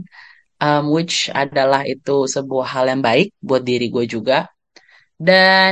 um, 0.63 0.83
which 0.95 1.15
adalah 1.33 1.81
itu 1.93 2.11
sebuah 2.35 2.67
hal 2.73 2.85
yang 2.91 3.01
baik 3.07 3.27
buat 3.47 3.63
diri 3.69 3.85
gue 3.95 4.05
juga. 4.15 4.47
Dan 5.19 5.71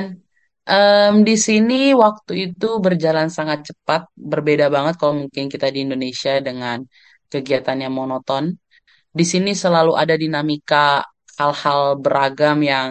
em, 0.70 1.14
di 1.28 1.36
sini 1.48 1.76
waktu 2.04 2.34
itu 2.52 2.68
berjalan 2.86 3.28
sangat 3.38 3.60
cepat, 3.70 4.02
berbeda 4.32 4.66
banget 4.76 4.94
kalau 5.00 5.16
mungkin 5.26 5.46
kita 5.54 5.68
di 5.74 5.80
Indonesia 5.86 6.34
dengan 6.48 6.78
kegiatan 7.32 7.78
yang 7.84 7.94
monoton. 8.00 8.46
Di 9.20 9.26
sini 9.32 9.52
selalu 9.64 9.94
ada 10.02 10.16
dinamika 10.24 11.02
hal-hal 11.40 11.82
beragam 12.04 12.58
yang 12.72 12.88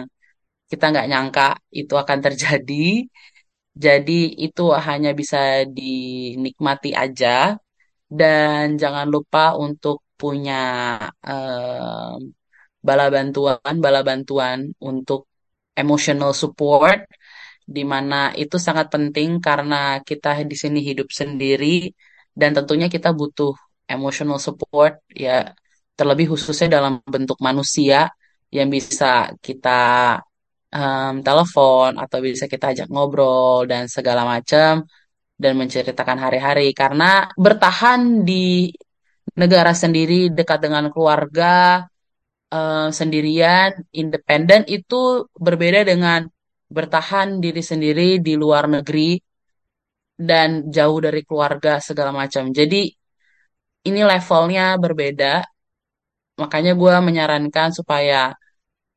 kita 0.71 0.85
nggak 0.91 1.07
nyangka 1.11 1.47
itu 1.73 1.93
akan 2.03 2.19
terjadi. 2.25 3.07
Jadi 3.85 4.35
itu 4.45 4.61
hanya 4.87 5.09
bisa 5.19 5.63
dinikmati 5.77 6.91
aja 7.03 7.55
dan 8.09 8.63
jangan 8.81 9.07
lupa 9.13 9.39
untuk 9.65 9.95
punya 10.19 10.53
em, 11.27 12.17
bala 12.87 13.05
bantuan, 13.15 13.75
bala 13.85 14.01
bantuan 14.09 14.59
untuk 14.89 15.19
emotional 15.81 16.31
support 16.41 16.99
di 17.75 17.83
mana 17.93 18.15
itu 18.41 18.57
sangat 18.67 18.87
penting 18.93 19.29
karena 19.47 19.75
kita 20.09 20.29
di 20.51 20.55
sini 20.63 20.79
hidup 20.89 21.09
sendiri 21.21 21.65
dan 22.39 22.51
tentunya 22.57 22.87
kita 22.95 23.09
butuh 23.19 23.53
emotional 23.93 24.39
support 24.47 24.93
ya 25.13 25.53
terlebih 25.97 26.25
khususnya 26.33 26.67
dalam 26.77 26.93
bentuk 27.13 27.37
manusia 27.47 28.09
yang 28.57 28.67
bisa 28.75 29.05
kita 29.45 29.69
em, 30.75 31.13
telepon 31.25 31.91
atau 32.03 32.17
bisa 32.25 32.45
kita 32.53 32.65
ajak 32.73 32.87
ngobrol 32.93 33.65
dan 33.71 33.83
segala 33.95 34.21
macam 34.33 34.85
dan 35.41 35.53
menceritakan 35.61 36.19
hari-hari 36.19 36.75
karena 36.75 37.31
bertahan 37.39 38.27
di 38.27 38.75
negara 39.41 39.71
sendiri 39.71 40.27
dekat 40.37 40.59
dengan 40.65 40.91
keluarga 40.93 41.87
eh, 42.51 42.89
sendirian, 42.99 43.71
independen 43.95 44.61
itu 44.67 45.25
berbeda 45.45 45.87
dengan 45.87 46.27
bertahan 46.69 47.41
diri 47.43 47.63
sendiri 47.71 48.21
di 48.21 48.33
luar 48.37 48.69
negeri 48.69 49.17
dan 50.19 50.67
jauh 50.75 50.99
dari 50.99 51.21
keluarga 51.23 51.79
segala 51.79 52.11
macam. 52.11 52.51
Jadi 52.51 52.91
ini 53.87 54.01
levelnya 54.03 54.75
berbeda, 54.75 55.41
makanya 56.41 56.71
gue 56.81 56.93
menyarankan 57.07 57.69
supaya 57.79 58.35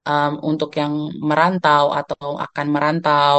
em, 0.08 0.32
untuk 0.50 0.70
yang 0.80 0.92
merantau 1.22 1.84
atau 1.94 2.36
akan 2.46 2.66
merantau 2.74 3.36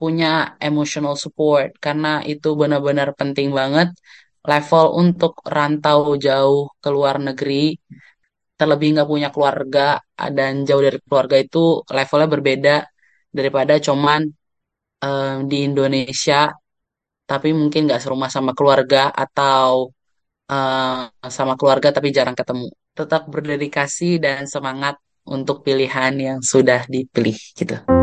punya 0.00 0.56
emotional 0.66 1.14
support 1.22 1.68
karena 1.84 2.08
itu 2.32 2.48
benar-benar 2.60 3.08
penting 3.20 3.48
banget 3.60 3.88
level 4.50 4.86
untuk 5.02 5.32
rantau 5.54 6.00
jauh 6.26 6.70
ke 6.82 6.88
luar 6.96 7.16
negeri 7.26 7.76
terlebih 8.58 8.88
nggak 8.94 9.10
punya 9.12 9.28
keluarga 9.34 10.02
dan 10.38 10.52
jauh 10.66 10.82
dari 10.82 10.98
keluarga 11.06 11.36
itu 11.38 11.58
levelnya 11.96 12.28
berbeda 12.34 12.76
daripada 13.38 13.74
cuman 13.86 14.20
em, 15.04 15.36
di 15.50 15.56
Indonesia 15.68 16.50
tapi 17.28 17.52
mungkin 17.52 17.80
nggak 17.86 18.00
serumah 18.00 18.30
sama 18.32 18.52
keluarga 18.56 19.12
atau 19.12 19.92
eh, 20.48 21.04
sama 21.28 21.54
keluarga 21.60 21.92
tapi 21.92 22.08
jarang 22.16 22.36
ketemu. 22.40 22.72
Tetap 22.96 23.28
berdedikasi 23.28 24.18
dan 24.18 24.48
semangat 24.48 24.96
untuk 25.28 25.60
pilihan 25.60 26.12
yang 26.16 26.38
sudah 26.40 26.88
dipilih 26.88 27.36
gitu. 27.52 27.97